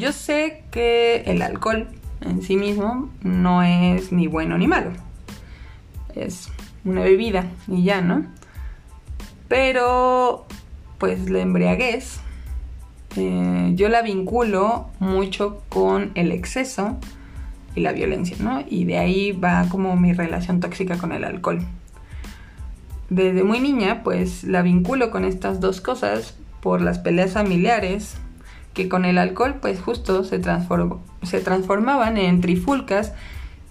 Yo 0.00 0.12
sé 0.12 0.64
que 0.70 1.24
el 1.26 1.42
alcohol 1.42 1.88
en 2.22 2.40
sí 2.40 2.56
mismo 2.56 3.10
no 3.22 3.62
es 3.62 4.12
ni 4.12 4.28
bueno 4.28 4.56
ni 4.56 4.66
malo. 4.66 4.92
Es 6.14 6.48
una 6.86 7.02
bebida 7.02 7.44
y 7.68 7.84
ya, 7.84 8.00
¿no? 8.00 8.24
Pero, 9.50 10.46
pues 10.98 11.28
la 11.28 11.40
embriaguez 11.40 12.20
eh, 13.16 13.72
yo 13.74 13.88
la 13.88 14.02
vinculo 14.02 14.90
mucho 15.00 15.62
con 15.68 16.12
el 16.14 16.30
exceso 16.30 16.96
y 17.74 17.80
la 17.80 17.90
violencia, 17.90 18.36
¿no? 18.38 18.62
Y 18.68 18.84
de 18.84 18.98
ahí 18.98 19.32
va 19.32 19.66
como 19.68 19.96
mi 19.96 20.12
relación 20.12 20.60
tóxica 20.60 20.98
con 20.98 21.10
el 21.10 21.24
alcohol. 21.24 21.62
Desde 23.08 23.42
muy 23.42 23.58
niña, 23.58 24.04
pues 24.04 24.44
la 24.44 24.62
vinculo 24.62 25.10
con 25.10 25.24
estas 25.24 25.58
dos 25.58 25.80
cosas 25.80 26.36
por 26.60 26.80
las 26.80 27.00
peleas 27.00 27.32
familiares, 27.32 28.18
que 28.72 28.88
con 28.88 29.04
el 29.04 29.18
alcohol, 29.18 29.56
pues 29.60 29.80
justo 29.80 30.22
se, 30.22 30.40
se 31.22 31.40
transformaban 31.40 32.18
en 32.18 32.40
trifulcas 32.40 33.14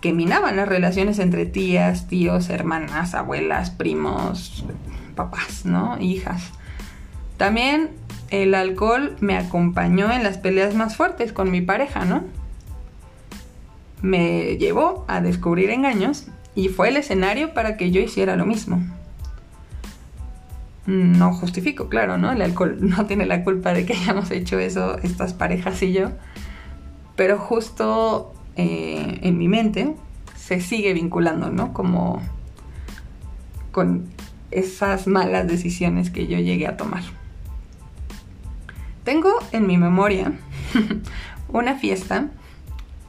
que 0.02 0.12
minaban 0.12 0.58
las 0.58 0.68
relaciones 0.68 1.20
entre 1.20 1.46
tías, 1.46 2.10
tíos, 2.10 2.50
hermanas, 2.50 3.16
abuelas, 3.16 3.70
primos, 3.70 4.66
papás, 5.20 5.66
¿no? 5.66 5.98
Hijas. 6.00 6.42
También 7.36 7.90
el 8.30 8.56
alcohol 8.56 9.18
me 9.20 9.36
acompañó 9.36 10.10
en 10.12 10.24
las 10.24 10.38
peleas 10.38 10.76
más 10.76 10.96
fuertes 10.96 11.34
con 11.34 11.52
mi 11.52 11.60
pareja, 11.60 12.06
¿no? 12.06 12.24
Me 14.02 14.56
llevó 14.56 15.04
a 15.10 15.20
descubrir 15.20 15.72
engaños 15.72 16.28
y 16.56 16.70
fue 16.70 16.88
el 16.88 16.96
escenario 16.96 17.54
para 17.54 17.76
que 17.76 17.92
yo 17.92 18.00
hiciera 18.00 18.38
lo 18.38 18.46
mismo. 18.46 18.82
No 20.86 21.34
justifico, 21.34 21.90
claro, 21.90 22.18
¿no? 22.18 22.32
El 22.32 22.42
alcohol 22.42 22.78
no 22.80 23.06
tiene 23.06 23.26
la 23.26 23.44
culpa 23.44 23.74
de 23.74 23.86
que 23.86 23.94
hayamos 23.94 24.32
hecho 24.32 24.58
eso 24.58 25.00
estas 25.00 25.34
parejas 25.34 25.84
y 25.84 25.92
yo, 25.92 26.12
pero 27.18 27.38
justo 27.38 28.34
eh, 28.56 29.20
en 29.22 29.38
mi 29.38 29.50
mente 29.50 29.96
se 30.38 30.62
sigue 30.62 30.94
vinculando, 30.94 31.52
¿no? 31.52 31.74
Como 31.74 32.22
con 33.72 34.08
esas 34.52 35.08
malas 35.08 35.48
decisiones 35.48 36.10
que 36.10 36.28
yo 36.28 36.40
llegué 36.40 36.68
a 36.68 36.78
tomar. 36.78 37.04
Tengo 39.04 39.32
en 39.52 39.68
mi 39.68 39.78
memoria 39.78 40.34
una 41.50 41.76
fiesta 41.76 42.30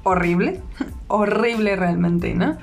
horrible, 0.02 0.60
horrible 1.08 1.76
realmente, 1.76 2.34
¿no? 2.34 2.56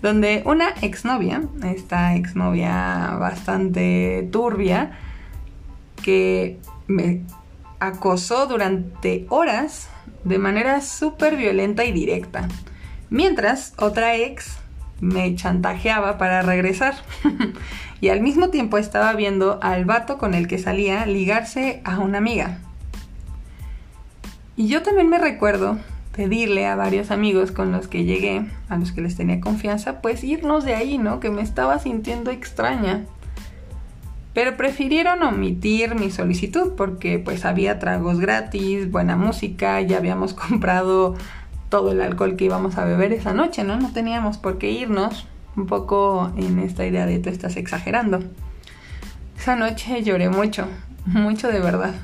Donde 0.00 0.42
una 0.46 0.70
exnovia, 0.80 1.42
esta 1.64 2.14
exnovia 2.16 3.16
bastante 3.20 4.28
turbia, 4.32 4.98
que 6.02 6.58
me 6.88 7.22
acosó 7.78 8.46
durante 8.46 9.26
horas 9.28 9.88
de 10.24 10.38
manera 10.38 10.80
súper 10.80 11.36
violenta 11.36 11.84
y 11.84 11.92
directa. 11.92 12.48
Mientras 13.10 13.74
otra 13.76 14.16
ex 14.16 14.58
me 15.00 15.34
chantajeaba 15.34 16.16
para 16.16 16.42
regresar. 16.42 16.94
y 18.02 18.08
al 18.08 18.20
mismo 18.20 18.50
tiempo 18.50 18.78
estaba 18.78 19.12
viendo 19.12 19.60
al 19.62 19.84
vato 19.84 20.18
con 20.18 20.34
el 20.34 20.48
que 20.48 20.58
salía 20.58 21.06
ligarse 21.06 21.80
a 21.84 22.00
una 22.00 22.18
amiga. 22.18 22.58
Y 24.56 24.66
yo 24.66 24.82
también 24.82 25.08
me 25.08 25.18
recuerdo 25.18 25.78
pedirle 26.10 26.66
a 26.66 26.74
varios 26.74 27.12
amigos 27.12 27.52
con 27.52 27.70
los 27.70 27.86
que 27.86 28.02
llegué, 28.02 28.44
a 28.68 28.76
los 28.76 28.90
que 28.90 29.02
les 29.02 29.14
tenía 29.14 29.40
confianza, 29.40 30.02
pues 30.02 30.24
irnos 30.24 30.64
de 30.64 30.74
ahí, 30.74 30.98
¿no? 30.98 31.20
Que 31.20 31.30
me 31.30 31.42
estaba 31.42 31.78
sintiendo 31.78 32.32
extraña. 32.32 33.04
Pero 34.34 34.56
prefirieron 34.56 35.22
omitir 35.22 35.94
mi 35.94 36.10
solicitud 36.10 36.72
porque 36.76 37.20
pues 37.20 37.44
había 37.44 37.78
tragos 37.78 38.18
gratis, 38.18 38.90
buena 38.90 39.16
música, 39.16 39.80
ya 39.80 39.98
habíamos 39.98 40.34
comprado 40.48 41.14
todo 41.68 41.92
el 41.92 42.00
alcohol 42.00 42.34
que 42.34 42.46
íbamos 42.46 42.78
a 42.78 42.84
beber 42.84 43.12
esa 43.12 43.32
noche, 43.32 43.62
¿no? 43.62 43.76
No 43.76 43.92
teníamos 43.92 44.38
por 44.38 44.58
qué 44.58 44.72
irnos 44.72 45.28
un 45.56 45.66
poco 45.66 46.32
en 46.36 46.58
esta 46.58 46.86
idea 46.86 47.06
de 47.06 47.18
tú 47.18 47.28
estás 47.28 47.56
exagerando. 47.56 48.20
Esa 49.38 49.56
noche 49.56 50.02
lloré 50.02 50.28
mucho, 50.28 50.66
mucho 51.04 51.48
de 51.48 51.60
verdad. 51.60 51.94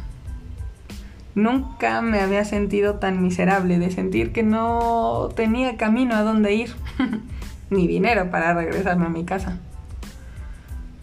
Nunca 1.35 2.03
me 2.03 2.21
había 2.21 2.45
sentido 2.45 2.95
tan 2.95 3.23
miserable 3.23 3.79
de 3.79 3.91
sentir 3.91 4.33
que 4.33 4.43
no 4.43 5.29
tenía 5.37 5.77
camino 5.77 6.17
a 6.17 6.23
dónde 6.23 6.55
ir, 6.55 6.75
ni 7.71 7.87
dinero 7.87 8.31
para 8.31 8.55
regresarme 8.55 9.07
a 9.07 9.11
mi 9.11 9.25
casa. 9.25 9.59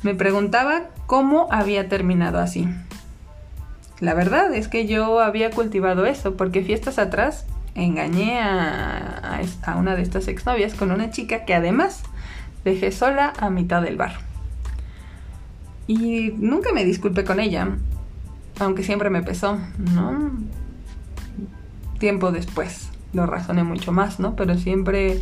Me 0.03 0.13
preguntaba 0.13 0.83
cómo 1.05 1.47
había 1.51 1.87
terminado 1.87 2.39
así. 2.39 2.67
La 4.01 4.13
verdad 4.13 4.53
es 4.53 4.67
que 4.67 4.87
yo 4.87 5.21
había 5.21 5.51
cultivado 5.51 6.05
eso, 6.05 6.35
porque 6.35 6.63
fiestas 6.63 6.99
atrás 6.99 7.45
engañé 7.75 8.39
a, 8.39 9.41
a 9.63 9.75
una 9.77 9.95
de 9.95 10.01
estas 10.01 10.27
exnovias 10.27 10.73
con 10.73 10.91
una 10.91 11.11
chica 11.11 11.45
que 11.45 11.53
además 11.53 12.03
dejé 12.65 12.91
sola 12.91 13.31
a 13.39 13.49
mitad 13.49 13.81
del 13.81 13.95
bar. 13.95 14.15
Y 15.87 16.33
nunca 16.37 16.73
me 16.73 16.83
disculpé 16.83 17.23
con 17.23 17.39
ella, 17.39 17.69
aunque 18.59 18.83
siempre 18.83 19.09
me 19.09 19.21
pesó, 19.21 19.59
¿no? 19.77 20.31
Tiempo 21.99 22.31
después 22.31 22.89
lo 23.13 23.27
razoné 23.27 23.63
mucho 23.63 23.91
más, 23.93 24.19
¿no? 24.19 24.35
Pero 24.35 24.57
siempre 24.57 25.21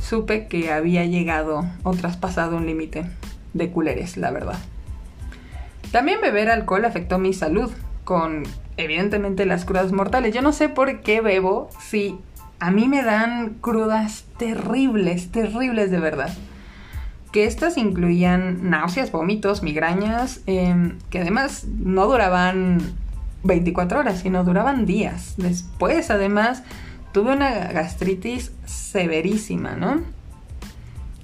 supe 0.00 0.48
que 0.48 0.72
había 0.72 1.04
llegado 1.04 1.66
o 1.82 1.92
traspasado 1.92 2.56
un 2.56 2.66
límite 2.66 3.04
de 3.52 3.70
culeres, 3.70 4.16
la 4.16 4.30
verdad. 4.30 4.58
También 5.92 6.20
beber 6.20 6.50
alcohol 6.50 6.84
afectó 6.84 7.18
mi 7.18 7.34
salud, 7.34 7.70
con 8.04 8.44
evidentemente 8.78 9.44
las 9.44 9.66
crudas 9.66 9.92
mortales. 9.92 10.34
Yo 10.34 10.40
no 10.40 10.52
sé 10.52 10.70
por 10.70 11.00
qué 11.00 11.20
bebo 11.20 11.68
si 11.80 12.18
a 12.60 12.70
mí 12.70 12.88
me 12.88 13.02
dan 13.02 13.56
crudas 13.60 14.24
terribles, 14.38 15.30
terribles 15.30 15.90
de 15.90 16.00
verdad 16.00 16.30
que 17.32 17.44
estas 17.44 17.76
incluían 17.76 18.70
náuseas, 18.70 19.12
vómitos, 19.12 19.62
migrañas, 19.62 20.40
em, 20.46 20.98
que 21.10 21.20
además 21.20 21.66
no 21.78 22.06
duraban 22.06 22.80
24 23.44 24.00
horas, 24.00 24.20
sino 24.20 24.44
duraban 24.44 24.86
días. 24.86 25.34
Después, 25.36 26.10
además, 26.10 26.62
tuve 27.12 27.32
una 27.32 27.50
gastritis 27.72 28.52
severísima, 28.64 29.72
¿no? 29.72 30.02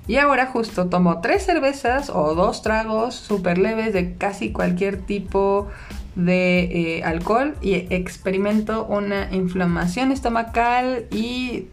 Y 0.06 0.16
ahora 0.18 0.46
justo 0.46 0.86
tomo 0.88 1.20
tres 1.20 1.46
cervezas 1.46 2.10
o 2.10 2.34
dos 2.34 2.60
tragos 2.62 3.14
súper 3.14 3.56
leves 3.56 3.94
de 3.94 4.16
casi 4.16 4.52
cualquier 4.52 4.98
tipo 4.98 5.68
de 6.14 6.98
eh, 6.98 7.04
alcohol 7.04 7.56
y 7.62 7.74
experimento 7.92 8.84
una 8.84 9.32
inflamación 9.32 10.12
estomacal 10.12 11.06
y 11.10 11.68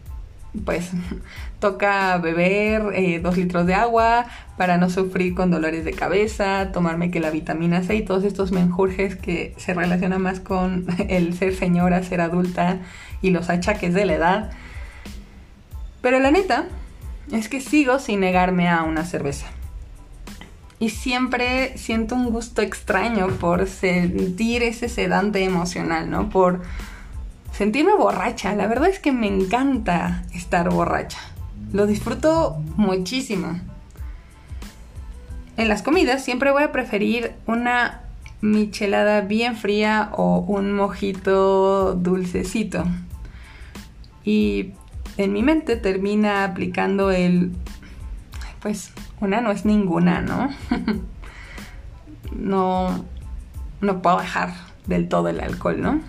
pues 0.64 0.90
toca 1.60 2.18
beber 2.18 2.92
eh, 2.94 3.20
dos 3.20 3.36
litros 3.36 3.66
de 3.66 3.74
agua 3.74 4.26
para 4.58 4.76
no 4.76 4.90
sufrir 4.90 5.34
con 5.34 5.50
dolores 5.50 5.84
de 5.84 5.92
cabeza, 5.92 6.70
tomarme 6.72 7.10
que 7.10 7.20
la 7.20 7.30
vitamina 7.30 7.82
C 7.82 7.96
y 7.96 8.02
todos 8.02 8.24
estos 8.24 8.52
menjurjes 8.52 9.16
que 9.16 9.54
se 9.56 9.74
relacionan 9.74 10.20
más 10.20 10.40
con 10.40 10.86
el 11.08 11.34
ser 11.34 11.54
señora, 11.54 12.02
ser 12.02 12.20
adulta 12.20 12.80
y 13.22 13.30
los 13.30 13.48
achaques 13.48 13.94
de 13.94 14.04
la 14.04 14.14
edad. 14.14 14.50
Pero 16.02 16.18
la 16.18 16.30
neta 16.30 16.66
es 17.30 17.48
que 17.48 17.60
sigo 17.60 17.98
sin 17.98 18.20
negarme 18.20 18.68
a 18.68 18.82
una 18.82 19.04
cerveza. 19.04 19.46
Y 20.78 20.90
siempre 20.90 21.78
siento 21.78 22.16
un 22.16 22.30
gusto 22.30 22.60
extraño 22.60 23.28
por 23.28 23.68
sentir 23.68 24.64
ese 24.64 24.88
sedante 24.88 25.44
emocional, 25.44 26.10
¿no? 26.10 26.28
Por 26.28 26.60
sentirme 27.52 27.94
borracha. 27.94 28.54
La 28.54 28.66
verdad 28.66 28.88
es 28.88 28.98
que 28.98 29.12
me 29.12 29.26
encanta 29.26 30.24
estar 30.34 30.70
borracha. 30.70 31.20
Lo 31.72 31.86
disfruto 31.86 32.60
muchísimo. 32.76 33.60
En 35.56 35.68
las 35.68 35.82
comidas 35.82 36.24
siempre 36.24 36.50
voy 36.50 36.62
a 36.62 36.72
preferir 36.72 37.34
una 37.46 38.00
michelada 38.40 39.20
bien 39.20 39.56
fría 39.56 40.10
o 40.12 40.38
un 40.38 40.72
mojito 40.72 41.94
dulcecito. 41.94 42.84
Y 44.24 44.72
en 45.16 45.32
mi 45.32 45.42
mente 45.42 45.76
termina 45.76 46.44
aplicando 46.44 47.10
el... 47.10 47.52
Pues 48.60 48.92
una 49.20 49.40
no 49.40 49.50
es 49.50 49.64
ninguna, 49.64 50.20
¿no? 50.20 50.50
no... 52.36 53.04
No 53.80 54.00
puedo 54.00 54.20
dejar 54.20 54.52
del 54.86 55.08
todo 55.08 55.28
el 55.28 55.40
alcohol, 55.40 55.80
¿no? 55.80 56.00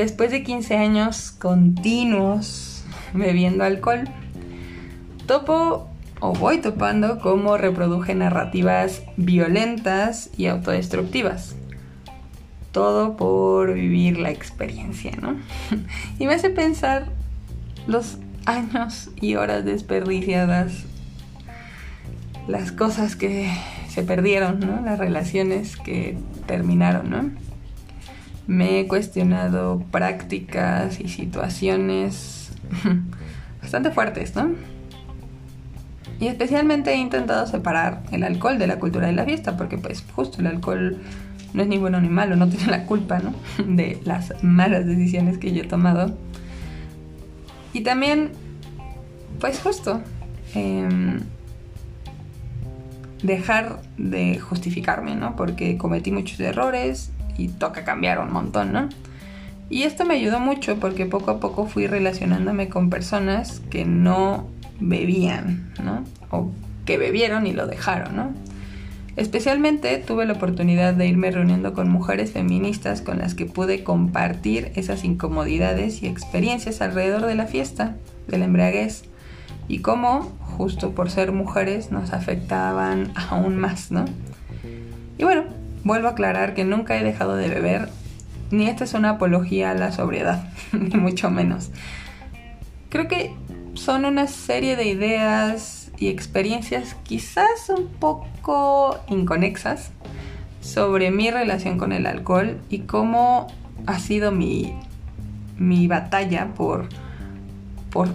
Después 0.00 0.30
de 0.30 0.42
15 0.42 0.76
años 0.76 1.30
continuos 1.32 2.82
bebiendo 3.12 3.64
alcohol, 3.64 4.08
topo 5.26 5.88
o 6.20 6.32
voy 6.32 6.58
topando 6.58 7.18
cómo 7.18 7.56
reproduje 7.56 8.14
narrativas 8.14 9.02
violentas 9.16 10.30
y 10.36 10.46
autodestructivas. 10.46 11.56
Todo 12.72 13.16
por 13.16 13.74
vivir 13.74 14.18
la 14.18 14.30
experiencia, 14.30 15.12
¿no? 15.20 15.36
y 16.18 16.26
me 16.26 16.34
hace 16.34 16.50
pensar 16.50 17.06
los 17.86 18.18
años 18.46 19.10
y 19.20 19.34
horas 19.34 19.64
desperdiciadas, 19.64 20.84
las 22.46 22.72
cosas 22.72 23.16
que 23.16 23.50
se 23.88 24.02
perdieron, 24.02 24.60
¿no? 24.60 24.80
Las 24.84 24.98
relaciones 24.98 25.76
que 25.76 26.16
terminaron, 26.46 27.10
¿no? 27.10 27.49
Me 28.50 28.80
he 28.80 28.88
cuestionado 28.88 29.78
prácticas 29.92 30.98
y 30.98 31.06
situaciones 31.06 32.50
bastante 33.62 33.92
fuertes, 33.92 34.34
¿no? 34.34 34.50
Y 36.18 36.26
especialmente 36.26 36.90
he 36.90 36.96
intentado 36.96 37.46
separar 37.46 38.02
el 38.10 38.24
alcohol 38.24 38.58
de 38.58 38.66
la 38.66 38.80
cultura 38.80 39.06
de 39.06 39.12
la 39.12 39.24
fiesta, 39.24 39.56
porque 39.56 39.78
pues 39.78 40.04
justo 40.16 40.40
el 40.40 40.48
alcohol 40.48 40.98
no 41.54 41.62
es 41.62 41.68
ni 41.68 41.78
bueno 41.78 42.00
ni 42.00 42.08
malo, 42.08 42.34
no 42.34 42.48
tiene 42.48 42.66
la 42.66 42.86
culpa, 42.86 43.20
¿no? 43.20 43.34
De 43.64 44.00
las 44.04 44.34
malas 44.42 44.84
decisiones 44.84 45.38
que 45.38 45.52
yo 45.52 45.62
he 45.62 45.66
tomado. 45.68 46.16
Y 47.72 47.82
también, 47.82 48.30
pues 49.38 49.60
justo, 49.60 50.02
em, 50.54 51.20
dejar 53.22 53.80
de 53.96 54.40
justificarme, 54.40 55.14
¿no? 55.14 55.36
Porque 55.36 55.78
cometí 55.78 56.10
muchos 56.10 56.40
errores 56.40 57.12
y 57.36 57.48
toca 57.48 57.84
cambiar 57.84 58.18
un 58.18 58.32
montón, 58.32 58.72
¿no? 58.72 58.88
Y 59.68 59.84
esto 59.84 60.04
me 60.04 60.14
ayudó 60.14 60.40
mucho 60.40 60.76
porque 60.80 61.06
poco 61.06 61.30
a 61.30 61.40
poco 61.40 61.66
fui 61.66 61.86
relacionándome 61.86 62.68
con 62.68 62.90
personas 62.90 63.60
que 63.70 63.84
no 63.84 64.48
bebían, 64.80 65.72
¿no? 65.82 66.04
O 66.30 66.50
que 66.84 66.98
bebieron 66.98 67.46
y 67.46 67.52
lo 67.52 67.66
dejaron, 67.66 68.16
¿no? 68.16 68.32
Especialmente 69.16 69.98
tuve 69.98 70.24
la 70.24 70.32
oportunidad 70.32 70.94
de 70.94 71.06
irme 71.06 71.30
reuniendo 71.30 71.72
con 71.72 71.88
mujeres 71.88 72.32
feministas 72.32 73.02
con 73.02 73.18
las 73.18 73.34
que 73.34 73.46
pude 73.46 73.84
compartir 73.84 74.72
esas 74.76 75.04
incomodidades 75.04 76.02
y 76.02 76.06
experiencias 76.06 76.80
alrededor 76.80 77.26
de 77.26 77.34
la 77.34 77.46
fiesta, 77.46 77.96
de 78.28 78.38
la 78.38 78.46
embriaguez, 78.46 79.04
y 79.68 79.80
cómo, 79.80 80.22
justo 80.56 80.92
por 80.92 81.10
ser 81.10 81.32
mujeres, 81.32 81.92
nos 81.92 82.12
afectaban 82.12 83.12
aún 83.14 83.56
más, 83.56 83.92
¿no? 83.92 84.04
Y 85.18 85.24
bueno, 85.24 85.44
Vuelvo 85.84 86.08
a 86.08 86.12
aclarar 86.12 86.54
que 86.54 86.64
nunca 86.64 86.98
he 86.98 87.04
dejado 87.04 87.36
de 87.36 87.48
beber, 87.48 87.88
ni 88.50 88.66
esta 88.66 88.84
es 88.84 88.94
una 88.94 89.10
apología 89.10 89.70
a 89.70 89.74
la 89.74 89.92
sobriedad, 89.92 90.48
ni 90.72 90.98
mucho 90.98 91.30
menos. 91.30 91.70
Creo 92.88 93.08
que 93.08 93.34
son 93.74 94.04
una 94.04 94.26
serie 94.26 94.76
de 94.76 94.86
ideas 94.86 95.90
y 95.98 96.08
experiencias 96.08 96.96
quizás 97.04 97.68
un 97.68 97.86
poco 97.86 98.98
inconexas 99.08 99.90
sobre 100.60 101.10
mi 101.10 101.30
relación 101.30 101.78
con 101.78 101.92
el 101.92 102.06
alcohol 102.06 102.58
y 102.68 102.80
cómo 102.80 103.46
ha 103.86 103.98
sido 103.98 104.32
mi, 104.32 104.74
mi 105.56 105.86
batalla 105.86 106.48
por, 106.54 106.88
por 107.90 108.08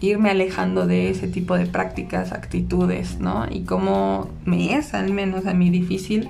irme 0.00 0.30
alejando 0.30 0.86
de 0.86 1.10
ese 1.10 1.28
tipo 1.28 1.56
de 1.56 1.66
prácticas, 1.66 2.32
actitudes, 2.32 3.18
¿no? 3.18 3.46
Y 3.50 3.62
cómo 3.62 4.28
me 4.44 4.74
es 4.74 4.94
al 4.94 5.12
menos 5.12 5.46
a 5.46 5.54
mí 5.54 5.70
difícil 5.70 6.28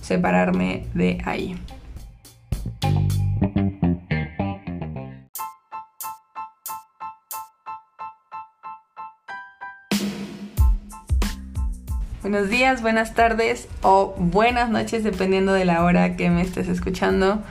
separarme 0.00 0.86
de 0.94 1.20
ahí. 1.24 1.56
Buenos 12.30 12.50
días, 12.50 12.82
buenas 12.82 13.14
tardes 13.14 13.68
o 13.80 14.14
buenas 14.18 14.68
noches 14.68 15.02
dependiendo 15.02 15.54
de 15.54 15.64
la 15.64 15.82
hora 15.82 16.14
que 16.14 16.28
me 16.28 16.42
estés 16.42 16.68
escuchando. 16.68 17.42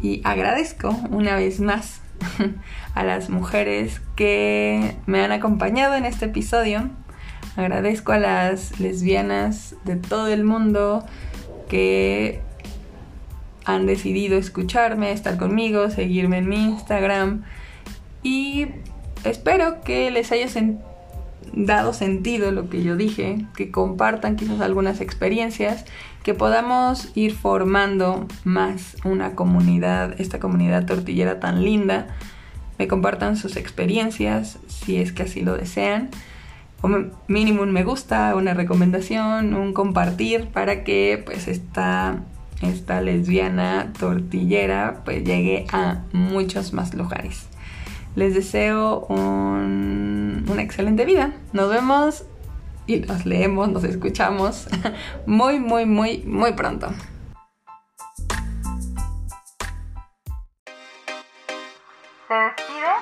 Y 0.00 0.20
agradezco 0.22 0.90
una 1.10 1.34
vez 1.34 1.58
más 1.58 2.00
a 2.94 3.02
las 3.02 3.28
mujeres 3.28 4.00
que 4.14 4.96
me 5.06 5.20
han 5.24 5.32
acompañado 5.32 5.94
en 5.94 6.04
este 6.04 6.26
episodio. 6.26 6.90
Agradezco 7.56 8.12
a 8.12 8.18
las 8.18 8.78
lesbianas 8.78 9.74
de 9.84 9.96
todo 9.96 10.28
el 10.28 10.44
mundo 10.44 11.04
que 11.68 12.40
han 13.64 13.86
decidido 13.86 14.36
escucharme, 14.36 15.12
estar 15.12 15.36
conmigo, 15.38 15.90
seguirme 15.90 16.38
en 16.38 16.48
mi 16.48 16.56
Instagram. 16.56 17.44
Y 18.22 18.66
espero 19.24 19.80
que 19.82 20.10
les 20.10 20.32
haya 20.32 20.48
dado 21.52 21.92
sentido 21.92 22.50
lo 22.50 22.68
que 22.68 22.82
yo 22.82 22.96
dije, 22.96 23.46
que 23.56 23.70
compartan 23.70 24.36
quizás 24.36 24.60
algunas 24.60 25.00
experiencias, 25.00 25.84
que 26.22 26.34
podamos 26.34 27.10
ir 27.14 27.34
formando 27.34 28.26
más 28.44 28.96
una 29.04 29.34
comunidad, 29.34 30.20
esta 30.20 30.40
comunidad 30.40 30.86
tortillera 30.86 31.40
tan 31.40 31.64
linda, 31.64 32.08
me 32.78 32.88
compartan 32.88 33.36
sus 33.36 33.56
experiencias 33.56 34.58
si 34.66 34.96
es 34.96 35.12
que 35.12 35.22
así 35.24 35.42
lo 35.42 35.56
desean 35.56 36.10
mínimo 37.28 37.62
un 37.62 37.72
me 37.72 37.84
gusta, 37.84 38.34
una 38.34 38.54
recomendación, 38.54 39.54
un 39.54 39.72
compartir 39.72 40.48
para 40.48 40.84
que 40.84 41.22
pues 41.24 41.48
esta, 41.48 42.22
esta 42.62 43.00
lesbiana 43.00 43.92
tortillera 43.98 45.02
pues 45.04 45.24
llegue 45.24 45.66
a 45.72 46.02
muchos 46.12 46.72
más 46.72 46.94
lugares. 46.94 47.46
Les 48.16 48.34
deseo 48.34 49.06
una 49.08 50.62
excelente 50.62 51.04
vida. 51.04 51.32
Nos 51.52 51.70
vemos 51.70 52.24
y 52.86 53.00
nos 53.00 53.24
leemos, 53.24 53.68
nos 53.70 53.84
escuchamos 53.84 54.68
muy, 55.26 55.58
muy, 55.58 55.86
muy, 55.86 56.18
muy 56.26 56.52
pronto. 56.52 56.88
Se 62.28 62.34
despide 62.34 62.92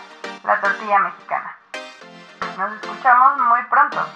la 0.44 0.60
tortilla 0.60 0.98
mexicana. 0.98 1.41
Nos 2.56 2.72
escuchamos 2.74 3.38
muy 3.38 3.62
pronto. 3.64 4.06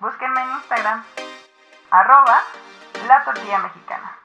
Búsquenme 0.00 0.42
en 0.42 0.50
Instagram, 0.52 1.04
arroba 1.90 2.42
la 3.06 3.24
tortilla 3.24 3.58
mexicana. 3.58 4.19